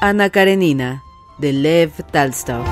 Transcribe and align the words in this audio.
Ana 0.00 0.30
Karenina, 0.30 1.02
de 1.38 1.52
Lev 1.52 1.90
Talstov. 2.12 2.64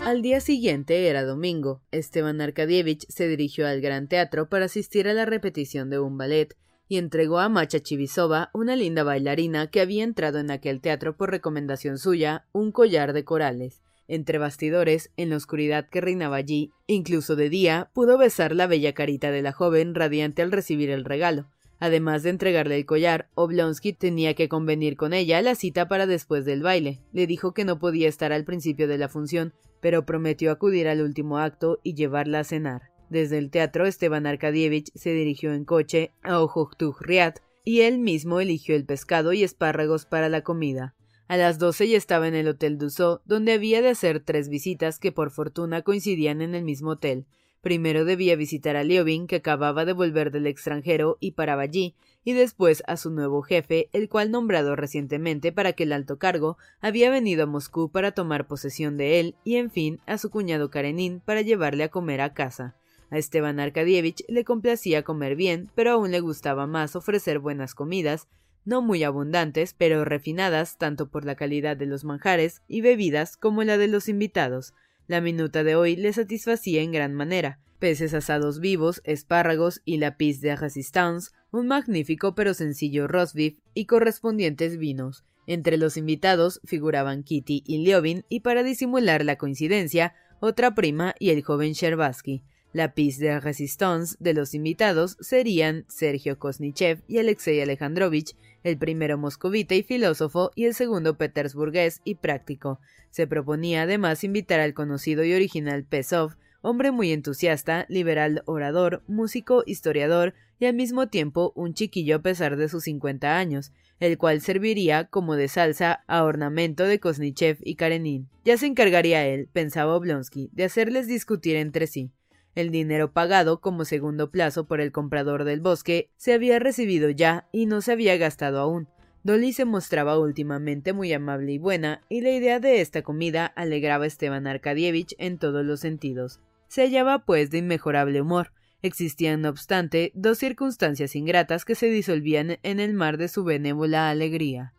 Al 0.00 0.20
día 0.20 0.40
siguiente 0.40 1.08
era 1.08 1.24
domingo. 1.24 1.80
Esteban 1.92 2.42
Arkadievich 2.42 3.06
se 3.08 3.26
dirigió 3.26 3.66
al 3.66 3.80
Gran 3.80 4.06
Teatro 4.06 4.50
para 4.50 4.66
asistir 4.66 5.08
a 5.08 5.14
la 5.14 5.24
repetición 5.24 5.88
de 5.88 6.00
un 6.00 6.18
ballet 6.18 6.54
y 6.88 6.98
entregó 6.98 7.38
a 7.38 7.48
Macha 7.48 7.80
Chivisova, 7.80 8.50
una 8.52 8.76
linda 8.76 9.02
bailarina 9.02 9.70
que 9.70 9.80
había 9.80 10.04
entrado 10.04 10.40
en 10.40 10.50
aquel 10.50 10.82
teatro 10.82 11.16
por 11.16 11.30
recomendación 11.30 11.96
suya, 11.96 12.44
un 12.52 12.70
collar 12.70 13.14
de 13.14 13.24
corales. 13.24 13.83
Entre 14.06 14.38
bastidores, 14.38 15.10
en 15.16 15.30
la 15.30 15.36
oscuridad 15.36 15.88
que 15.88 16.00
reinaba 16.00 16.36
allí, 16.36 16.70
incluso 16.86 17.36
de 17.36 17.48
día, 17.48 17.90
pudo 17.94 18.18
besar 18.18 18.54
la 18.54 18.66
bella 18.66 18.92
carita 18.92 19.30
de 19.30 19.42
la 19.42 19.52
joven 19.52 19.94
radiante 19.94 20.42
al 20.42 20.52
recibir 20.52 20.90
el 20.90 21.04
regalo. 21.04 21.48
Además 21.80 22.22
de 22.22 22.30
entregarle 22.30 22.76
el 22.76 22.86
collar, 22.86 23.28
Oblonsky 23.34 23.92
tenía 23.92 24.34
que 24.34 24.48
convenir 24.48 24.96
con 24.96 25.12
ella 25.12 25.42
la 25.42 25.54
cita 25.54 25.88
para 25.88 26.06
después 26.06 26.44
del 26.44 26.62
baile. 26.62 27.00
Le 27.12 27.26
dijo 27.26 27.52
que 27.52 27.64
no 27.64 27.78
podía 27.78 28.08
estar 28.08 28.32
al 28.32 28.44
principio 28.44 28.88
de 28.88 28.98
la 28.98 29.08
función, 29.08 29.52
pero 29.80 30.06
prometió 30.06 30.50
acudir 30.50 30.88
al 30.88 31.02
último 31.02 31.38
acto 31.38 31.80
y 31.82 31.94
llevarla 31.94 32.40
a 32.40 32.44
cenar. 32.44 32.82
Desde 33.10 33.38
el 33.38 33.50
teatro, 33.50 33.86
Esteban 33.86 34.26
Arkadievich 34.26 34.90
se 34.94 35.12
dirigió 35.12 35.52
en 35.52 35.64
coche 35.64 36.12
a 36.22 36.40
Ojoktuj 36.40 37.00
Riad 37.02 37.34
y 37.64 37.80
él 37.82 37.98
mismo 37.98 38.40
eligió 38.40 38.76
el 38.76 38.84
pescado 38.84 39.32
y 39.32 39.42
espárragos 39.42 40.06
para 40.06 40.28
la 40.28 40.42
comida. 40.42 40.94
A 41.26 41.36
las 41.36 41.58
doce 41.58 41.88
ya 41.88 41.96
estaba 41.96 42.28
en 42.28 42.34
el 42.34 42.48
Hotel 42.48 42.76
Dussault, 42.76 43.22
donde 43.24 43.52
había 43.52 43.80
de 43.80 43.88
hacer 43.88 44.20
tres 44.20 44.48
visitas 44.48 44.98
que 44.98 45.12
por 45.12 45.30
fortuna 45.30 45.82
coincidían 45.82 46.42
en 46.42 46.54
el 46.54 46.64
mismo 46.64 46.90
hotel. 46.90 47.26
Primero 47.62 48.04
debía 48.04 48.36
visitar 48.36 48.76
a 48.76 48.84
Liobin, 48.84 49.26
que 49.26 49.36
acababa 49.36 49.86
de 49.86 49.94
volver 49.94 50.30
del 50.30 50.46
extranjero 50.46 51.16
y 51.20 51.30
paraba 51.30 51.62
allí, 51.62 51.94
y 52.22 52.34
después 52.34 52.82
a 52.86 52.98
su 52.98 53.10
nuevo 53.10 53.40
jefe, 53.40 53.88
el 53.94 54.10
cual 54.10 54.30
nombrado 54.30 54.76
recientemente 54.76 55.50
para 55.50 55.72
que 55.72 55.84
el 55.84 55.94
alto 55.94 56.18
cargo 56.18 56.58
había 56.82 57.08
venido 57.08 57.44
a 57.44 57.46
Moscú 57.46 57.90
para 57.90 58.12
tomar 58.12 58.46
posesión 58.46 58.98
de 58.98 59.18
él, 59.18 59.34
y 59.44 59.56
en 59.56 59.70
fin 59.70 60.00
a 60.04 60.18
su 60.18 60.28
cuñado 60.28 60.68
Karenin 60.68 61.20
para 61.20 61.40
llevarle 61.40 61.84
a 61.84 61.88
comer 61.88 62.20
a 62.20 62.34
casa. 62.34 62.76
A 63.08 63.16
Esteban 63.16 63.60
Arkadievich 63.60 64.24
le 64.28 64.44
complacía 64.44 65.02
comer 65.02 65.34
bien, 65.34 65.70
pero 65.74 65.92
aún 65.92 66.10
le 66.10 66.20
gustaba 66.20 66.66
más 66.66 66.96
ofrecer 66.96 67.38
buenas 67.38 67.74
comidas, 67.74 68.28
no 68.64 68.82
muy 68.82 69.04
abundantes, 69.04 69.74
pero 69.76 70.04
refinadas 70.04 70.78
tanto 70.78 71.10
por 71.10 71.24
la 71.24 71.34
calidad 71.34 71.76
de 71.76 71.86
los 71.86 72.04
manjares 72.04 72.62
y 72.68 72.80
bebidas 72.80 73.36
como 73.36 73.62
la 73.64 73.78
de 73.78 73.88
los 73.88 74.08
invitados. 74.08 74.74
La 75.06 75.20
minuta 75.20 75.64
de 75.64 75.76
hoy 75.76 75.96
le 75.96 76.12
satisfacía 76.12 76.82
en 76.82 76.92
gran 76.92 77.14
manera. 77.14 77.60
Peces 77.78 78.14
asados 78.14 78.60
vivos, 78.60 79.02
espárragos 79.04 79.82
y 79.84 79.98
la 79.98 80.16
pis 80.16 80.40
de 80.40 80.56
resistance, 80.56 81.32
un 81.50 81.66
magnífico 81.66 82.34
pero 82.34 82.54
sencillo 82.54 83.06
roast 83.06 83.34
beef 83.34 83.58
y 83.74 83.84
correspondientes 83.84 84.78
vinos. 84.78 85.24
Entre 85.46 85.76
los 85.76 85.96
invitados 85.96 86.60
figuraban 86.64 87.22
Kitty 87.22 87.62
y 87.66 87.84
Liobin 87.84 88.24
y 88.28 88.40
para 88.40 88.62
disimular 88.62 89.24
la 89.24 89.36
coincidencia, 89.36 90.14
otra 90.40 90.74
prima 90.74 91.14
y 91.18 91.30
el 91.30 91.42
joven 91.42 91.72
Sherbatsky. 91.72 92.42
La 92.74 92.92
pis 92.92 93.20
de 93.20 93.38
resistance 93.38 94.16
de 94.18 94.34
los 94.34 94.52
invitados 94.52 95.16
serían 95.20 95.84
Sergio 95.86 96.40
Kosnichev 96.40 97.04
y 97.06 97.18
Alexei 97.18 97.60
Alejandrovich, 97.60 98.34
el 98.64 98.78
primero 98.78 99.16
moscovita 99.16 99.76
y 99.76 99.84
filósofo 99.84 100.50
y 100.56 100.64
el 100.64 100.74
segundo 100.74 101.16
petersburgués 101.16 102.00
y 102.02 102.16
práctico. 102.16 102.80
Se 103.10 103.28
proponía 103.28 103.82
además 103.82 104.24
invitar 104.24 104.58
al 104.58 104.74
conocido 104.74 105.22
y 105.22 105.32
original 105.34 105.84
Pesov, 105.84 106.32
hombre 106.62 106.90
muy 106.90 107.12
entusiasta, 107.12 107.86
liberal 107.88 108.42
orador, 108.44 109.04
músico, 109.06 109.62
historiador 109.66 110.34
y 110.58 110.64
al 110.66 110.74
mismo 110.74 111.06
tiempo 111.06 111.52
un 111.54 111.74
chiquillo 111.74 112.16
a 112.16 112.22
pesar 112.22 112.56
de 112.56 112.68
sus 112.68 112.82
cincuenta 112.82 113.38
años, 113.38 113.70
el 114.00 114.18
cual 114.18 114.40
serviría 114.40 115.04
como 115.04 115.36
de 115.36 115.46
salsa 115.46 116.02
a 116.08 116.24
ornamento 116.24 116.82
de 116.82 116.98
Kosnichev 116.98 117.58
y 117.60 117.76
Karenin. 117.76 118.28
Ya 118.44 118.58
se 118.58 118.66
encargaría 118.66 119.24
él, 119.28 119.48
pensaba 119.52 119.94
Oblonsky, 119.94 120.50
de 120.52 120.64
hacerles 120.64 121.06
discutir 121.06 121.54
entre 121.54 121.86
sí. 121.86 122.10
El 122.54 122.70
dinero 122.70 123.12
pagado 123.12 123.60
como 123.60 123.84
segundo 123.84 124.30
plazo 124.30 124.66
por 124.66 124.80
el 124.80 124.92
comprador 124.92 125.44
del 125.44 125.60
bosque 125.60 126.10
se 126.16 126.32
había 126.32 126.58
recibido 126.58 127.10
ya 127.10 127.48
y 127.50 127.66
no 127.66 127.80
se 127.80 127.92
había 127.92 128.16
gastado 128.16 128.60
aún. 128.60 128.88
Dolly 129.24 129.52
se 129.54 129.64
mostraba 129.64 130.18
últimamente 130.18 130.92
muy 130.92 131.12
amable 131.12 131.52
y 131.52 131.58
buena, 131.58 132.02
y 132.10 132.20
la 132.20 132.30
idea 132.30 132.60
de 132.60 132.82
esta 132.82 133.02
comida 133.02 133.46
alegraba 133.46 134.04
a 134.04 134.06
Esteban 134.06 134.46
Arkadievich 134.46 135.14
en 135.18 135.38
todos 135.38 135.64
los 135.64 135.80
sentidos. 135.80 136.40
Se 136.68 136.82
hallaba 136.82 137.24
pues 137.24 137.50
de 137.50 137.58
inmejorable 137.58 138.20
humor. 138.20 138.52
Existían, 138.82 139.40
no 139.40 139.48
obstante, 139.48 140.12
dos 140.14 140.36
circunstancias 140.36 141.16
ingratas 141.16 141.64
que 141.64 141.74
se 141.74 141.86
disolvían 141.86 142.58
en 142.62 142.80
el 142.80 142.92
mar 142.92 143.16
de 143.16 143.28
su 143.28 143.44
benévola 143.44 144.10
alegría. 144.10 144.73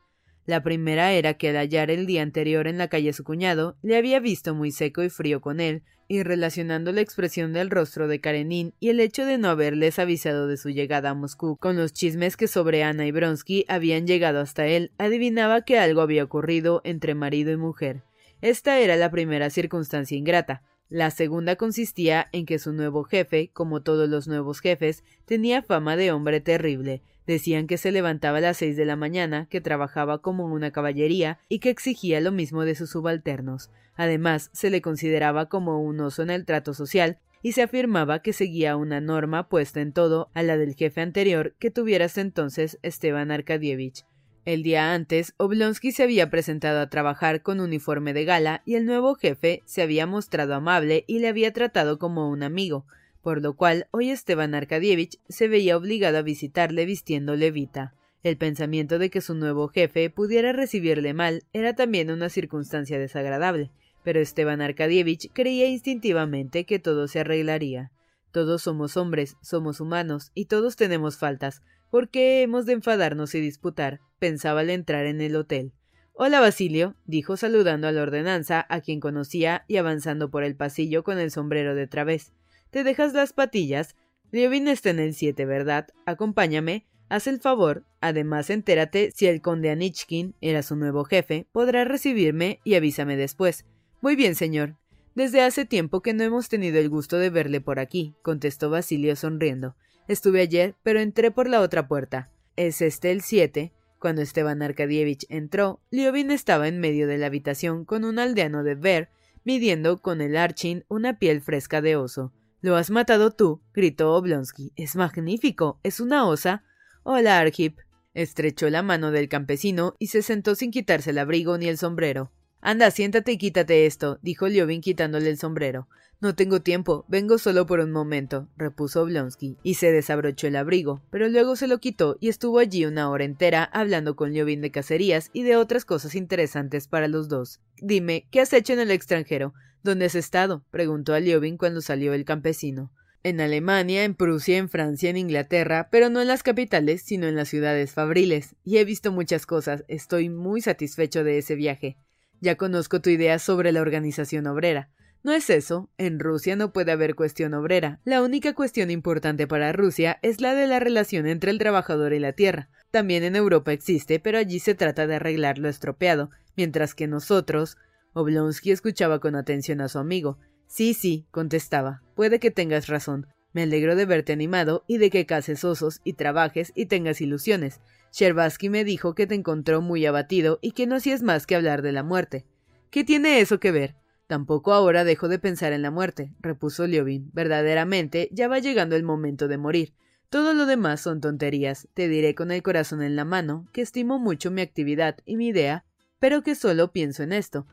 La 0.46 0.62
primera 0.62 1.12
era 1.14 1.34
que 1.34 1.50
al 1.50 1.58
hallar 1.58 1.90
el 1.90 2.06
día 2.06 2.22
anterior 2.22 2.68
en 2.68 2.78
la 2.78 2.88
calle 2.88 3.10
a 3.10 3.14
su 3.14 3.24
cuñado, 3.24 3.78
le 3.82 3.98
había 3.98 4.20
visto 4.20 4.54
muy 4.54 4.72
seco 4.72 5.04
y 5.04 5.10
frío 5.10 5.42
con 5.42 5.60
él, 5.60 5.82
y 6.08 6.22
relacionando 6.22 6.92
la 6.92 7.02
expresión 7.02 7.52
del 7.52 7.72
rostro 7.72 8.08
de 8.08 8.22
Karenin 8.22 8.74
y 8.80 8.90
el 8.90 9.00
hecho 9.00 9.26
de 9.26 9.40
no 9.40 9.50
haberles 9.50 9.98
avisado 9.98 10.48
de 10.48 10.58
su 10.58 10.70
llegada 10.70 11.10
a 11.10 11.14
Moscú 11.16 11.58
con 11.58 11.78
los 11.78 11.94
chismes 11.94 12.38
que 12.38 12.48
sobre 12.48 12.84
Ana 12.84 13.08
y 13.08 13.12
Bronsky 13.12 13.66
habían 13.68 14.06
llegado 14.06 14.40
hasta 14.40 14.68
él, 14.68 14.92
adivinaba 15.00 15.64
que 15.64 15.80
algo 15.80 16.02
había 16.02 16.24
ocurrido 16.24 16.82
entre 16.84 17.16
marido 17.16 17.52
y 17.52 17.58
mujer. 17.58 18.04
Esta 18.42 18.80
era 18.80 18.96
la 18.98 19.10
primera 19.10 19.50
circunstancia 19.50 20.16
ingrata. 20.16 20.62
La 20.90 21.10
segunda 21.10 21.56
consistía 21.56 22.30
en 22.32 22.46
que 22.46 22.60
su 22.60 22.72
nuevo 22.72 23.04
jefe, 23.04 23.50
como 23.52 23.82
todos 23.82 24.08
los 24.08 24.28
nuevos 24.28 24.60
jefes, 24.60 25.04
tenía 25.26 25.64
fama 25.64 25.96
de 25.98 26.12
hombre 26.12 26.42
terrible, 26.42 27.02
Decían 27.28 27.68
que 27.68 27.78
se 27.78 27.92
levantaba 27.92 28.38
a 28.38 28.42
las 28.42 28.58
seis 28.58 28.78
de 28.78 28.86
la 28.86 28.96
mañana, 28.96 29.48
que 29.50 29.62
trabajaba 29.62 30.22
como 30.22 30.46
una 30.46 30.72
caballería 30.72 31.40
y 31.50 31.60
que 31.60 31.70
exigía 31.70 32.22
lo 32.22 32.32
mismo 32.32 32.66
de 32.66 32.76
sus 32.76 32.92
subalternos. 32.92 33.72
Además, 33.96 34.50
se 34.54 34.70
le 34.70 34.82
consideraba 34.82 35.48
como 35.48 35.82
un 35.82 36.00
oso 36.02 36.22
en 36.22 36.30
el 36.30 36.46
trato 36.46 36.74
social 36.74 37.18
y 37.42 37.54
se 37.54 37.64
afirmaba 37.64 38.20
que 38.20 38.34
seguía 38.34 38.76
una 38.76 39.02
norma 39.02 39.48
puesta 39.50 39.82
en 39.82 39.94
todo 39.94 40.30
a 40.34 40.44
la 40.44 40.58
del 40.58 40.76
jefe 40.76 41.02
anterior 41.02 41.56
que 41.60 41.72
tuviera 41.72 42.06
hasta 42.06 42.22
entonces 42.22 42.80
Esteban 42.82 43.32
Arkadievich. 43.32 44.06
El 44.46 44.62
día 44.62 44.94
antes, 44.94 45.34
Oblonsky 45.38 45.92
se 45.92 46.04
había 46.04 46.30
presentado 46.30 46.80
a 46.80 46.90
trabajar 46.90 47.42
con 47.42 47.60
uniforme 47.60 48.14
de 48.14 48.26
gala 48.26 48.62
y 48.66 48.76
el 48.76 48.86
nuevo 48.86 49.16
jefe 49.16 49.64
se 49.66 49.82
había 49.82 50.06
mostrado 50.06 50.54
amable 50.54 51.04
y 51.08 51.20
le 51.20 51.28
había 51.28 51.52
tratado 51.52 51.98
como 51.98 52.30
un 52.30 52.44
amigo 52.44 52.86
por 53.26 53.42
lo 53.42 53.56
cual 53.56 53.88
hoy 53.90 54.12
Esteban 54.12 54.54
Arkadievich 54.54 55.20
se 55.28 55.48
veía 55.48 55.78
obligado 55.78 56.20
a 56.20 56.22
visitarle 56.22 56.86
vistiendo 56.86 57.36
levita. 57.36 57.96
El 58.22 58.38
pensamiento 58.38 59.00
de 59.00 59.10
que 59.10 59.20
su 59.20 59.34
nuevo 59.34 59.68
jefe 59.68 60.12
pudiera 60.12 60.54
recibirle 60.54 61.16
mal 61.16 61.42
era 61.52 61.76
también 61.76 62.12
una 62.12 62.30
circunstancia 62.30 63.00
desagradable, 63.00 63.72
pero 64.04 64.20
Esteban 64.20 64.62
Arkadievich 64.62 65.32
creía 65.34 65.66
instintivamente 65.66 66.66
que 66.66 66.78
todo 66.78 67.08
se 67.08 67.22
arreglaría. 67.22 67.92
Todos 68.32 68.62
somos 68.62 68.96
hombres, 68.96 69.38
somos 69.42 69.80
humanos, 69.80 70.30
y 70.36 70.46
todos 70.46 70.76
tenemos 70.76 71.18
faltas. 71.18 71.64
¿Por 71.90 72.10
qué 72.10 72.44
hemos 72.44 72.68
de 72.68 72.74
enfadarnos 72.74 73.34
y 73.34 73.42
disputar? 73.42 74.02
pensaba 74.20 74.60
al 74.60 74.70
entrar 74.70 75.08
en 75.08 75.20
el 75.20 75.36
hotel. 75.36 75.72
Hola, 76.14 76.42
Basilio, 76.42 76.94
dijo 77.08 77.38
saludando 77.38 77.88
a 77.88 77.92
la 77.92 78.04
ordenanza, 78.04 78.68
a 78.70 78.82
quien 78.82 79.00
conocía, 79.00 79.66
y 79.68 79.78
avanzando 79.78 80.30
por 80.30 80.44
el 80.44 80.56
pasillo 80.56 81.04
con 81.04 81.18
el 81.18 81.32
sombrero 81.32 81.74
de 81.74 81.88
través. 81.88 82.32
¿Te 82.76 82.84
dejas 82.84 83.14
las 83.14 83.32
patillas? 83.32 83.96
Liovin 84.32 84.68
está 84.68 84.90
en 84.90 85.00
el 85.00 85.14
siete, 85.14 85.46
¿verdad? 85.46 85.88
Acompáñame. 86.06 86.86
Haz 87.08 87.26
el 87.28 87.40
favor, 87.40 87.86
además 88.02 88.50
entérate 88.50 89.12
si 89.16 89.28
el 89.28 89.42
conde 89.42 89.70
Anichkin 89.70 90.36
era 90.42 90.62
su 90.62 90.76
nuevo 90.76 91.06
jefe, 91.06 91.48
podrá 91.54 91.86
recibirme 91.86 92.60
y 92.66 92.76
avísame 92.76 93.16
después. 93.16 93.64
Muy 94.02 94.18
bien, 94.18 94.36
señor. 94.36 94.76
Desde 95.14 95.42
hace 95.42 95.64
tiempo 95.64 96.02
que 96.02 96.14
no 96.14 96.26
hemos 96.26 96.50
tenido 96.50 96.78
el 96.78 96.90
gusto 96.90 97.18
de 97.18 97.30
verle 97.30 97.62
por 97.62 97.80
aquí, 97.80 98.14
contestó 98.22 98.70
Basilio 98.70 99.16
sonriendo. 99.16 99.78
Estuve 100.10 100.42
ayer, 100.42 100.76
pero 100.84 101.00
entré 101.00 101.32
por 101.32 101.48
la 101.48 101.62
otra 101.62 101.88
puerta. 101.88 102.30
¿Es 102.58 102.82
este 102.82 103.12
el 103.12 103.22
siete? 103.22 103.72
Cuando 104.00 104.22
Esteban 104.22 104.62
Arkadievich 104.62 105.26
entró, 105.30 105.80
Liovin 105.92 106.30
estaba 106.30 106.68
en 106.68 106.82
medio 106.82 107.08
de 107.08 107.20
la 107.20 107.28
habitación 107.28 107.86
con 107.86 108.04
un 108.04 108.20
aldeano 108.20 108.64
de 108.64 108.76
Ver, 108.76 109.08
midiendo 109.46 110.02
con 110.02 110.20
el 110.20 110.36
archin 110.36 110.84
una 110.90 111.20
piel 111.20 111.40
fresca 111.40 111.80
de 111.80 111.96
oso. 111.96 112.34
¿Lo 112.66 112.78
has 112.78 112.90
matado 112.90 113.30
tú? 113.30 113.62
gritó 113.76 114.16
Oblonsky. 114.16 114.74
Es 114.76 114.96
magnífico. 114.96 115.80
¿Es 115.84 116.00
una 116.00 116.26
osa? 116.26 116.64
Hola, 117.04 117.38
Arhip. 117.38 117.78
Estrechó 118.16 118.72
la 118.72 118.82
mano 118.82 119.12
del 119.12 119.30
campesino 119.30 119.94
y 120.00 120.08
se 120.08 120.24
sentó 120.24 120.56
sin 120.56 120.72
quitarse 120.72 121.12
el 121.12 121.20
abrigo 121.20 121.60
ni 121.60 121.68
el 121.68 121.78
sombrero. 121.78 122.32
Anda, 122.62 122.90
siéntate 122.90 123.34
y 123.34 123.38
quítate 123.38 123.86
esto, 123.86 124.18
dijo 124.24 124.48
Liovin 124.48 124.82
quitándole 124.82 125.30
el 125.30 125.38
sombrero. 125.38 125.88
No 126.20 126.34
tengo 126.34 126.64
tiempo, 126.64 127.06
vengo 127.08 127.38
solo 127.38 127.68
por 127.68 127.82
un 127.82 127.92
momento, 127.92 128.50
repuso 128.58 129.04
Oblonsky, 129.04 129.60
y 129.62 129.76
se 129.76 129.92
desabrochó 129.92 130.48
el 130.48 130.56
abrigo, 130.56 131.04
pero 131.12 131.30
luego 131.30 131.56
se 131.56 131.68
lo 131.68 131.78
quitó 131.78 132.18
y 132.20 132.30
estuvo 132.30 132.58
allí 132.58 132.88
una 132.88 133.12
hora 133.12 133.26
entera 133.26 133.64
hablando 133.64 134.16
con 134.16 134.34
Liovin 134.34 134.62
de 134.62 134.72
cacerías 134.72 135.30
y 135.34 135.44
de 135.44 135.56
otras 135.56 135.86
cosas 135.86 136.16
interesantes 136.16 136.88
para 136.88 137.08
los 137.08 137.30
dos. 137.30 137.60
Dime, 137.78 138.28
¿qué 138.32 138.42
has 138.42 138.54
hecho 138.54 138.74
en 138.74 138.80
el 138.80 138.90
extranjero? 138.90 139.54
¿Dónde 139.86 140.06
has 140.06 140.16
estado? 140.16 140.66
preguntó 140.72 141.14
a 141.14 141.20
Liovin 141.20 141.58
cuando 141.58 141.80
salió 141.80 142.16
el 142.16 142.26
campesino 142.26 142.92
en 143.22 143.40
Alemania, 143.40 144.04
en 144.04 144.16
Prusia, 144.16 144.58
en 144.58 144.68
Francia, 144.68 145.12
en 145.12 145.18
Inglaterra, 145.18 145.90
pero 145.92 146.10
no 146.10 146.22
en 146.22 146.28
las 146.28 146.42
capitales, 146.42 147.04
sino 147.04 147.28
en 147.28 147.36
las 147.36 147.50
ciudades 147.50 147.92
fabriles. 147.92 148.56
Y 148.64 148.78
he 148.78 148.84
visto 148.84 149.12
muchas 149.12 149.46
cosas. 149.46 149.84
Estoy 149.88 150.30
muy 150.30 150.62
satisfecho 150.62 151.24
de 151.24 151.38
ese 151.38 151.54
viaje. 151.54 151.98
Ya 152.42 152.56
conozco 152.56 153.00
tu 153.00 153.12
idea 153.12 153.38
sobre 153.38 153.72
la 153.72 153.82
organización 153.82 154.48
obrera. 154.48 154.90
No 155.22 155.34
es 155.34 155.52
eso. 155.52 155.92
En 156.00 156.20
Rusia 156.20 156.56
no 156.56 156.74
puede 156.74 156.92
haber 156.92 157.14
cuestión 157.14 157.54
obrera. 157.54 158.00
La 158.06 158.24
única 158.24 158.54
cuestión 158.54 158.90
importante 158.90 159.46
para 159.46 159.72
Rusia 159.72 160.18
es 160.24 160.42
la 160.42 160.56
de 160.56 160.66
la 160.66 160.80
relación 160.80 161.28
entre 161.28 161.52
el 161.52 161.60
trabajador 161.60 162.14
y 162.14 162.20
la 162.20 162.34
tierra. 162.34 162.70
También 162.90 163.24
en 163.24 163.36
Europa 163.36 163.72
existe, 163.72 164.20
pero 164.20 164.40
allí 164.40 164.58
se 164.58 164.74
trata 164.74 165.06
de 165.06 165.16
arreglar 165.16 165.60
lo 165.60 165.70
estropeado, 165.70 166.32
mientras 166.56 166.96
que 166.96 167.06
nosotros. 167.06 167.78
Oblonsky 168.18 168.72
escuchaba 168.72 169.20
con 169.20 169.36
atención 169.36 169.82
a 169.82 169.90
su 169.90 170.00
amigo. 170.00 170.40
Sí, 170.68 170.94
sí, 170.94 171.26
contestaba. 171.32 172.02
Puede 172.16 172.40
que 172.40 172.50
tengas 172.50 172.88
razón. 172.88 173.28
Me 173.52 173.64
alegro 173.64 173.98
de 173.98 174.06
verte 174.06 174.32
animado 174.32 174.86
y 174.88 175.00
de 175.00 175.10
que 175.10 175.26
cases 175.26 175.66
osos 175.66 176.00
y 176.06 176.14
trabajes 176.14 176.72
y 176.76 176.86
tengas 176.86 177.20
ilusiones. 177.20 177.82
Sherbatsky 178.14 178.70
me 178.70 178.86
dijo 178.86 179.16
que 179.16 179.28
te 179.28 179.36
encontró 179.36 179.82
muy 179.82 180.06
abatido 180.06 180.60
y 180.62 180.72
que 180.72 180.88
no 180.88 180.96
hacías 180.96 181.24
más 181.24 181.46
que 181.46 181.56
hablar 181.56 181.82
de 181.82 181.92
la 181.92 182.04
muerte. 182.04 182.46
¿Qué 182.90 183.04
tiene 183.04 183.42
eso 183.42 183.60
que 183.60 183.72
ver? 183.72 183.96
Tampoco 184.28 184.72
ahora 184.72 185.04
dejo 185.04 185.28
de 185.28 185.38
pensar 185.38 185.74
en 185.74 185.82
la 185.82 185.92
muerte, 185.92 186.32
repuso 186.40 186.88
Liovin. 186.88 187.30
Verdaderamente 187.34 188.30
ya 188.32 188.48
va 188.48 188.60
llegando 188.60 188.96
el 188.96 189.04
momento 189.04 189.50
de 189.50 189.58
morir. 189.58 189.94
Todo 190.30 190.54
lo 190.54 190.66
demás 190.66 191.02
son 191.02 191.20
tonterías. 191.20 191.90
Te 191.94 192.08
diré 192.08 192.34
con 192.34 192.52
el 192.52 192.64
corazón 192.64 193.04
en 193.04 193.18
la 193.18 193.26
mano 193.26 193.68
que 193.74 193.82
estimo 193.82 194.20
mucho 194.20 194.52
mi 194.52 194.62
actividad 194.62 195.18
y 195.26 195.36
mi 195.36 195.48
idea, 195.48 195.84
pero 196.20 196.44
que 196.44 196.56
solo 196.56 196.94
pienso 196.94 197.22
en 197.22 197.34
esto. 197.34 197.68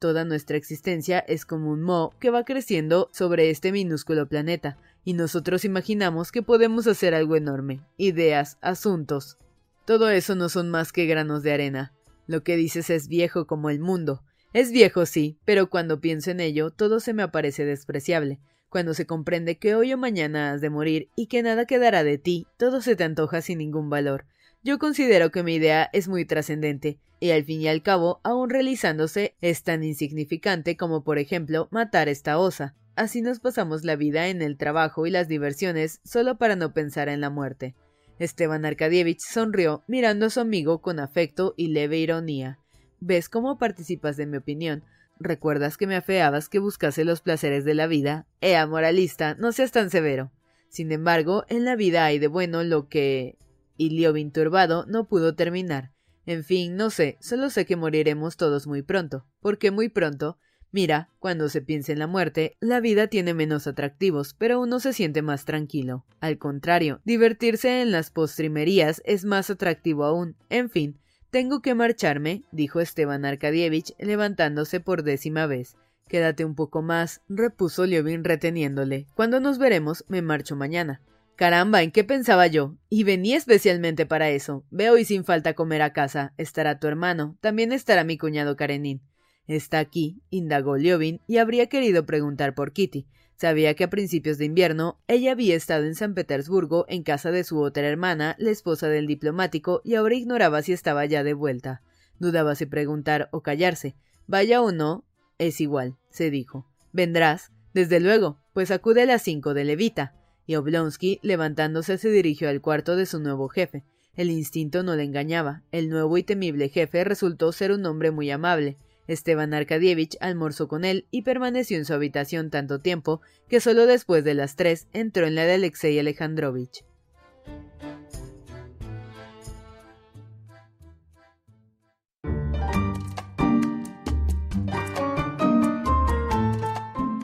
Toda 0.00 0.24
nuestra 0.24 0.56
existencia 0.56 1.18
es 1.18 1.44
como 1.44 1.70
un 1.70 1.82
moho 1.82 2.14
que 2.18 2.30
va 2.30 2.44
creciendo 2.44 3.10
sobre 3.12 3.50
este 3.50 3.70
minúsculo 3.70 4.26
planeta, 4.26 4.78
y 5.04 5.12
nosotros 5.12 5.66
imaginamos 5.66 6.32
que 6.32 6.42
podemos 6.42 6.86
hacer 6.86 7.14
algo 7.14 7.36
enorme. 7.36 7.82
Ideas, 7.98 8.56
asuntos. 8.62 9.36
Todo 9.84 10.08
eso 10.08 10.34
no 10.34 10.48
son 10.48 10.70
más 10.70 10.92
que 10.92 11.04
granos 11.04 11.42
de 11.42 11.52
arena. 11.52 11.92
Lo 12.26 12.42
que 12.42 12.56
dices 12.56 12.88
es 12.88 13.08
viejo 13.08 13.46
como 13.46 13.68
el 13.68 13.78
mundo. 13.78 14.22
Es 14.54 14.72
viejo, 14.72 15.04
sí, 15.04 15.36
pero 15.44 15.68
cuando 15.68 16.00
pienso 16.00 16.30
en 16.30 16.40
ello, 16.40 16.70
todo 16.70 16.98
se 17.00 17.12
me 17.12 17.22
aparece 17.22 17.66
despreciable. 17.66 18.40
Cuando 18.70 18.94
se 18.94 19.04
comprende 19.04 19.58
que 19.58 19.74
hoy 19.74 19.92
o 19.92 19.98
mañana 19.98 20.52
has 20.52 20.62
de 20.62 20.70
morir 20.70 21.10
y 21.14 21.26
que 21.26 21.42
nada 21.42 21.66
quedará 21.66 22.04
de 22.04 22.16
ti, 22.16 22.46
todo 22.56 22.80
se 22.80 22.96
te 22.96 23.04
antoja 23.04 23.42
sin 23.42 23.58
ningún 23.58 23.90
valor. 23.90 24.24
Yo 24.62 24.78
considero 24.78 25.30
que 25.30 25.42
mi 25.42 25.54
idea 25.54 25.88
es 25.94 26.06
muy 26.06 26.26
trascendente, 26.26 26.98
y 27.18 27.30
al 27.30 27.44
fin 27.44 27.62
y 27.62 27.68
al 27.68 27.82
cabo, 27.82 28.20
aun 28.24 28.50
realizándose, 28.50 29.34
es 29.40 29.62
tan 29.62 29.82
insignificante 29.82 30.76
como, 30.76 31.02
por 31.02 31.18
ejemplo, 31.18 31.68
matar 31.70 32.08
esta 32.08 32.38
osa. 32.38 32.74
Así 32.94 33.22
nos 33.22 33.40
pasamos 33.40 33.84
la 33.84 33.96
vida 33.96 34.28
en 34.28 34.42
el 34.42 34.58
trabajo 34.58 35.06
y 35.06 35.10
las 35.10 35.28
diversiones 35.28 36.00
solo 36.04 36.36
para 36.36 36.56
no 36.56 36.74
pensar 36.74 37.08
en 37.08 37.22
la 37.22 37.30
muerte. 37.30 37.74
Esteban 38.18 38.66
Arkadievich 38.66 39.20
sonrió, 39.20 39.82
mirando 39.86 40.26
a 40.26 40.30
su 40.30 40.40
amigo 40.40 40.82
con 40.82 41.00
afecto 41.00 41.54
y 41.56 41.68
leve 41.68 41.96
ironía. 41.96 42.58
¿Ves 43.00 43.30
cómo 43.30 43.56
participas 43.56 44.18
de 44.18 44.26
mi 44.26 44.36
opinión? 44.36 44.84
¿Recuerdas 45.18 45.78
que 45.78 45.86
me 45.86 45.96
afeabas 45.96 46.50
que 46.50 46.58
buscase 46.58 47.06
los 47.06 47.22
placeres 47.22 47.64
de 47.64 47.72
la 47.72 47.86
vida? 47.86 48.26
Ea, 48.42 48.66
moralista, 48.66 49.36
no 49.36 49.52
seas 49.52 49.72
tan 49.72 49.88
severo. 49.88 50.30
Sin 50.68 50.92
embargo, 50.92 51.46
en 51.48 51.64
la 51.64 51.76
vida 51.76 52.04
hay 52.04 52.18
de 52.18 52.28
bueno 52.28 52.62
lo 52.62 52.88
que 52.88 53.38
y 53.80 53.88
Liovin 53.88 54.30
turbado 54.30 54.84
no 54.86 55.08
pudo 55.08 55.34
terminar. 55.34 55.92
En 56.26 56.44
fin, 56.44 56.76
no 56.76 56.90
sé, 56.90 57.16
solo 57.22 57.48
sé 57.48 57.64
que 57.64 57.76
moriremos 57.76 58.36
todos 58.36 58.66
muy 58.66 58.82
pronto. 58.82 59.26
porque 59.40 59.70
muy 59.70 59.88
pronto? 59.88 60.36
Mira, 60.70 61.08
cuando 61.18 61.48
se 61.48 61.62
piensa 61.62 61.90
en 61.90 61.98
la 61.98 62.06
muerte, 62.06 62.58
la 62.60 62.80
vida 62.80 63.06
tiene 63.06 63.32
menos 63.32 63.66
atractivos, 63.66 64.34
pero 64.34 64.60
uno 64.60 64.80
se 64.80 64.92
siente 64.92 65.22
más 65.22 65.46
tranquilo. 65.46 66.04
Al 66.20 66.36
contrario, 66.36 67.00
divertirse 67.06 67.80
en 67.80 67.90
las 67.90 68.10
postrimerías 68.10 69.00
es 69.06 69.24
más 69.24 69.48
atractivo 69.48 70.04
aún. 70.04 70.36
En 70.50 70.68
fin, 70.68 70.98
tengo 71.30 71.62
que 71.62 71.74
marcharme, 71.74 72.44
dijo 72.52 72.80
Esteban 72.80 73.24
Arkadievich, 73.24 73.94
levantándose 73.98 74.80
por 74.80 75.04
décima 75.04 75.46
vez. 75.46 75.78
Quédate 76.06 76.44
un 76.44 76.54
poco 76.54 76.82
más, 76.82 77.22
repuso 77.30 77.86
Liovin 77.86 78.24
reteniéndole. 78.24 79.06
Cuando 79.14 79.40
nos 79.40 79.56
veremos, 79.58 80.04
me 80.06 80.20
marcho 80.20 80.54
mañana. 80.54 81.00
Caramba, 81.40 81.82
¿en 81.82 81.90
qué 81.90 82.04
pensaba 82.04 82.48
yo? 82.48 82.76
Y 82.90 83.04
vení 83.04 83.32
especialmente 83.32 84.04
para 84.04 84.28
eso. 84.28 84.66
Veo 84.70 84.98
y 84.98 85.06
sin 85.06 85.24
falta 85.24 85.54
comer 85.54 85.80
a 85.80 85.94
casa. 85.94 86.34
Estará 86.36 86.78
tu 86.78 86.86
hermano. 86.86 87.38
También 87.40 87.72
estará 87.72 88.04
mi 88.04 88.18
cuñado 88.18 88.56
Karenin. 88.56 89.00
Está 89.46 89.78
aquí, 89.78 90.20
indagó 90.28 90.76
Liovin, 90.76 91.22
y 91.26 91.38
habría 91.38 91.68
querido 91.68 92.04
preguntar 92.04 92.54
por 92.54 92.74
Kitty. 92.74 93.06
Sabía 93.36 93.72
que 93.72 93.84
a 93.84 93.88
principios 93.88 94.36
de 94.36 94.44
invierno 94.44 95.00
ella 95.08 95.32
había 95.32 95.56
estado 95.56 95.84
en 95.84 95.94
San 95.94 96.12
Petersburgo 96.12 96.84
en 96.90 97.04
casa 97.04 97.30
de 97.30 97.42
su 97.42 97.58
otra 97.58 97.88
hermana, 97.88 98.36
la 98.38 98.50
esposa 98.50 98.88
del 98.88 99.06
diplomático, 99.06 99.80
y 99.82 99.94
ahora 99.94 100.16
ignoraba 100.16 100.60
si 100.60 100.74
estaba 100.74 101.06
ya 101.06 101.22
de 101.22 101.32
vuelta. 101.32 101.80
Dudaba 102.18 102.54
si 102.54 102.66
preguntar 102.66 103.30
o 103.32 103.40
callarse. 103.40 103.96
Vaya 104.26 104.60
o 104.60 104.72
no, 104.72 105.06
es 105.38 105.62
igual, 105.62 105.96
se 106.10 106.30
dijo. 106.30 106.66
¿Vendrás? 106.92 107.50
Desde 107.72 107.98
luego, 107.98 108.42
pues 108.52 108.70
acude 108.70 109.04
a 109.04 109.06
las 109.06 109.22
cinco 109.22 109.54
de 109.54 109.64
Levita 109.64 110.19
y 110.46 110.56
Oblonsky, 110.56 111.20
levantándose, 111.22 111.98
se 111.98 112.10
dirigió 112.10 112.48
al 112.48 112.60
cuarto 112.60 112.96
de 112.96 113.06
su 113.06 113.20
nuevo 113.20 113.48
jefe. 113.48 113.84
El 114.16 114.30
instinto 114.30 114.82
no 114.82 114.96
le 114.96 115.04
engañaba. 115.04 115.62
El 115.72 115.88
nuevo 115.88 116.18
y 116.18 116.22
temible 116.22 116.68
jefe 116.68 117.04
resultó 117.04 117.52
ser 117.52 117.72
un 117.72 117.86
hombre 117.86 118.10
muy 118.10 118.30
amable. 118.30 118.76
Esteban 119.06 119.54
Arkadievich 119.54 120.16
almorzó 120.20 120.68
con 120.68 120.84
él 120.84 121.06
y 121.10 121.22
permaneció 121.22 121.78
en 121.78 121.84
su 121.84 121.94
habitación 121.94 122.50
tanto 122.50 122.80
tiempo 122.80 123.20
que 123.48 123.60
solo 123.60 123.86
después 123.86 124.22
de 124.24 124.34
las 124.34 124.56
tres 124.56 124.86
entró 124.92 125.26
en 125.26 125.34
la 125.34 125.44
de 125.44 125.54
Alexei 125.54 125.98
Alejandrovich. 125.98 126.84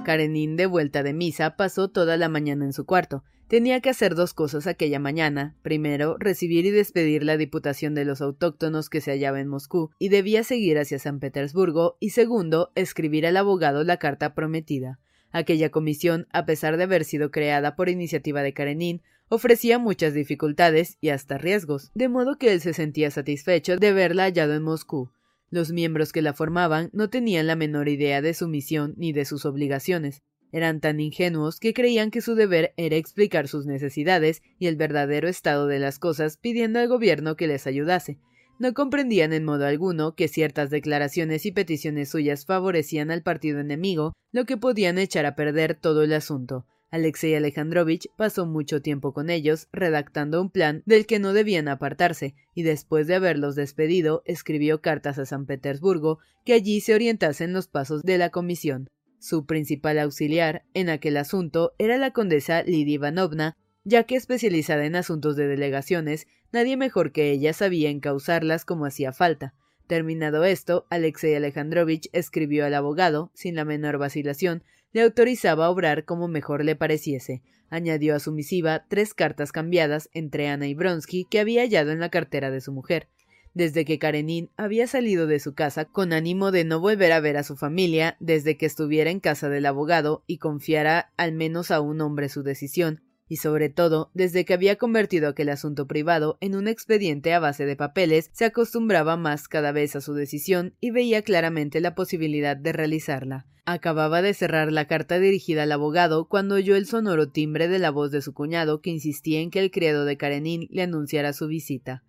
Karenin, 0.07 0.55
de 0.55 0.67
vuelta 0.67 1.03
de 1.03 1.13
misa, 1.13 1.57
pasó 1.57 1.89
toda 1.89 2.17
la 2.17 2.29
mañana 2.29 2.65
en 2.65 2.73
su 2.73 2.87
cuarto. 2.87 3.25
Tenía 3.49 3.81
que 3.81 3.91
hacer 3.91 4.15
dos 4.15 4.35
cosas 4.35 4.69
aquella 4.69 5.01
mañana. 5.01 5.57
Primero, 5.63 6.17
recibir 6.21 6.65
y 6.65 6.71
despedir 6.71 7.25
la 7.25 7.37
diputación 7.37 7.93
de 7.97 8.05
los 8.05 8.21
autóctonos 8.21 8.89
que 8.89 9.01
se 9.01 9.11
hallaba 9.11 9.41
en 9.41 9.49
Moscú 9.49 9.91
y 9.99 10.09
debía 10.09 10.45
seguir 10.45 10.79
hacia 10.79 11.01
San 11.01 11.19
Petersburgo. 11.19 11.97
Y 11.99 12.11
segundo, 12.11 12.71
escribir 12.77 13.27
al 13.27 13.37
abogado 13.37 13.83
la 13.83 13.97
carta 13.97 14.33
prometida. 14.33 15.01
Aquella 15.33 15.71
comisión, 15.71 16.29
a 16.31 16.47
pesar 16.47 16.77
de 16.77 16.85
haber 16.85 17.05
sido 17.05 17.33
creada 17.33 17.75
por 17.75 17.89
iniciativa 17.89 18.45
de 18.45 18.53
Karenin, 18.53 19.03
ofrecía 19.29 19.81
muchas 19.81 20.15
dificultades 20.15 20.99
y 21.01 21.09
hasta 21.09 21.37
riesgos, 21.37 21.91
de 21.97 22.09
modo 22.09 22.39
que 22.39 22.53
él 22.53 22.61
se 22.61 22.75
sentía 22.75 23.11
satisfecho 23.11 23.77
de 23.77 23.93
verla 23.93 24.23
hallado 24.23 24.55
en 24.55 24.63
Moscú. 24.63 25.11
Los 25.51 25.71
miembros 25.71 26.13
que 26.13 26.23
la 26.23 26.33
formaban 26.33 26.91
no 26.93 27.09
tenían 27.09 27.47
la 27.47 27.57
menor 27.57 27.89
idea 27.89 28.21
de 28.21 28.35
su 28.35 28.49
misión 28.49 28.95
ni 28.97 29.13
de 29.13 29.25
sus 29.25 29.45
obligaciones. 29.45 30.23
Eran 30.53 30.81
tan 30.81 31.01
ingenuos 31.01 31.61
que 31.61 31.75
creían 31.75 32.11
que 32.11 32.21
su 32.21 32.35
deber 32.35 32.73
era 32.77 32.97
explicar 32.97 33.47
sus 33.47 33.67
necesidades 33.67 34.43
y 34.59 34.67
el 34.67 34.77
verdadero 34.77 35.29
estado 35.29 35.67
de 35.67 35.79
las 35.79 35.99
cosas 35.99 36.37
pidiendo 36.37 36.79
al 36.79 36.89
gobierno 36.89 37.37
que 37.37 37.47
les 37.47 37.67
ayudase. 37.67 38.19
No 38.59 38.73
comprendían 38.73 39.33
en 39.33 39.45
modo 39.45 39.67
alguno 39.67 40.15
que 40.15 40.29
ciertas 40.29 40.71
declaraciones 40.71 41.45
y 41.45 41.53
peticiones 41.53 42.09
suyas 42.09 42.47
favorecían 42.47 43.11
al 43.11 43.23
partido 43.23 43.61
enemigo, 43.61 44.15
lo 44.33 44.47
que 44.47 44.57
podían 44.57 44.99
echar 44.99 45.27
a 45.27 45.37
perder 45.37 45.75
todo 45.75 46.03
el 46.03 46.13
asunto. 46.15 46.67
Alexei 46.91 47.35
Alejandrovich 47.35 48.09
pasó 48.17 48.47
mucho 48.47 48.81
tiempo 48.81 49.13
con 49.13 49.29
ellos, 49.29 49.69
redactando 49.73 50.41
un 50.41 50.51
plan 50.51 50.83
del 50.87 51.07
que 51.07 51.19
no 51.19 51.33
debían 51.33 51.69
apartarse, 51.69 52.35
y 52.55 52.63
después 52.63 53.07
de 53.07 53.17
haberlos 53.17 53.57
despedido, 53.57 54.23
escribió 54.25 54.81
cartas 54.81 55.19
a 55.19 55.27
San 55.27 55.47
Petersburgo 55.47 56.19
que 56.45 56.53
allí 56.53 56.81
se 56.81 56.95
orientasen 56.95 57.53
los 57.53 57.67
pasos 57.67 58.03
de 58.03 58.19
la 58.19 58.31
comisión. 58.31 58.89
Su 59.19 59.47
principal 59.47 59.99
auxiliar 59.99 60.65
en 60.75 60.89
aquel 60.89 61.17
asunto 61.17 61.75
era 61.79 61.97
la 61.97 62.13
condesa 62.13 62.63
Lidia 62.63 62.95
Ivanovna, 62.95 63.57
ya 63.83 64.05
que 64.05 64.17
especializada 64.17 64.85
en 64.85 64.97
asuntos 64.97 65.37
de 65.37 65.49
delegaciones, 65.49 66.27
nadie 66.53 66.77
mejor 66.77 67.13
que 67.13 67.31
ella 67.31 67.53
sabía 67.53 67.91
encauzarlas 67.91 68.65
como 68.65 68.87
hacía 68.87 69.13
falta. 69.13 69.55
Terminado 69.87 70.45
esto, 70.45 70.87
Alexei 70.91 71.35
Alejandrovich 71.35 72.09
escribió 72.13 72.67
al 72.67 72.75
abogado, 72.75 73.31
sin 73.35 73.55
la 73.55 73.65
menor 73.65 73.99
vacilación, 73.99 74.65
le 74.93 75.03
autorizaba 75.03 75.67
a 75.67 75.71
obrar 75.71 76.05
como 76.05 76.29
mejor 76.29 76.65
le 76.65 76.77
pareciese. 76.77 77.43
Añadió 77.69 78.15
a 78.15 78.21
su 78.21 78.33
misiva 78.33 78.87
tres 78.89 79.15
cartas 79.15 79.53
cambiadas 79.53 80.09
entre 80.13 80.49
Ana 80.49 80.69
y 80.69 80.75
Bronsky 80.75 81.27
que 81.31 81.41
había 81.41 81.63
hallado 81.63 81.91
en 81.91 82.01
la 82.01 82.11
cartera 82.11 82.51
de 82.51 82.61
su 82.61 82.73
mujer. 82.73 83.09
Desde 83.55 83.87
que 83.87 83.99
Karenin 83.99 84.51
había 84.59 84.87
salido 84.87 85.27
de 85.27 85.41
su 85.41 85.55
casa 85.55 85.87
con 85.87 86.13
ánimo 86.13 86.53
de 86.53 86.65
no 86.65 86.79
volver 86.79 87.13
a 87.13 87.21
ver 87.21 87.39
a 87.39 87.43
su 87.43 87.57
familia, 87.57 88.17
desde 88.21 88.59
que 88.59 88.67
estuviera 88.67 89.11
en 89.11 89.19
casa 89.19 89.49
del 89.49 89.65
abogado 89.65 90.25
y 90.27 90.37
confiara 90.37 91.13
al 91.17 91.33
menos 91.33 91.71
a 91.71 91.81
un 91.81 92.03
hombre 92.03 92.29
su 92.29 92.43
decisión, 92.43 93.01
y 93.29 93.37
sobre 93.37 93.69
todo, 93.69 94.11
desde 94.15 94.45
que 94.45 94.55
había 94.55 94.77
convertido 94.77 95.29
aquel 95.29 95.49
asunto 95.49 95.87
privado 95.87 96.39
en 96.41 96.55
un 96.55 96.69
expediente 96.69 97.33
a 97.35 97.41
base 97.41 97.67
de 97.67 97.77
papeles, 97.77 98.31
se 98.33 98.45
acostumbraba 98.45 99.17
más 99.17 99.49
cada 99.49 99.73
vez 99.73 99.97
a 99.97 100.01
su 100.01 100.15
decisión 100.15 100.75
y 100.81 100.91
veía 100.91 101.23
claramente 101.23 101.81
la 101.81 101.95
posibilidad 101.95 102.57
de 102.57 102.73
realizarla. 102.73 103.47
Acababa 103.65 104.23
de 104.23 104.33
cerrar 104.33 104.71
la 104.71 104.87
carta 104.87 105.19
dirigida 105.19 105.65
al 105.65 105.73
abogado 105.73 106.29
cuando 106.29 106.55
oyó 106.55 106.77
el 106.77 106.87
sonoro 106.87 107.31
timbre 107.31 107.67
de 107.67 107.81
la 107.81 107.91
voz 107.91 108.13
de 108.13 108.23
su 108.23 108.33
cuñado 108.33 108.81
que 108.81 108.91
insistía 108.91 109.41
en 109.41 109.51
que 109.51 109.59
el 109.59 109.73
criado 109.73 110.05
de 110.05 110.17
Karenin 110.17 110.69
le 110.71 110.83
anunciara 110.83 111.33
su 111.33 111.49
visita. 111.49 112.05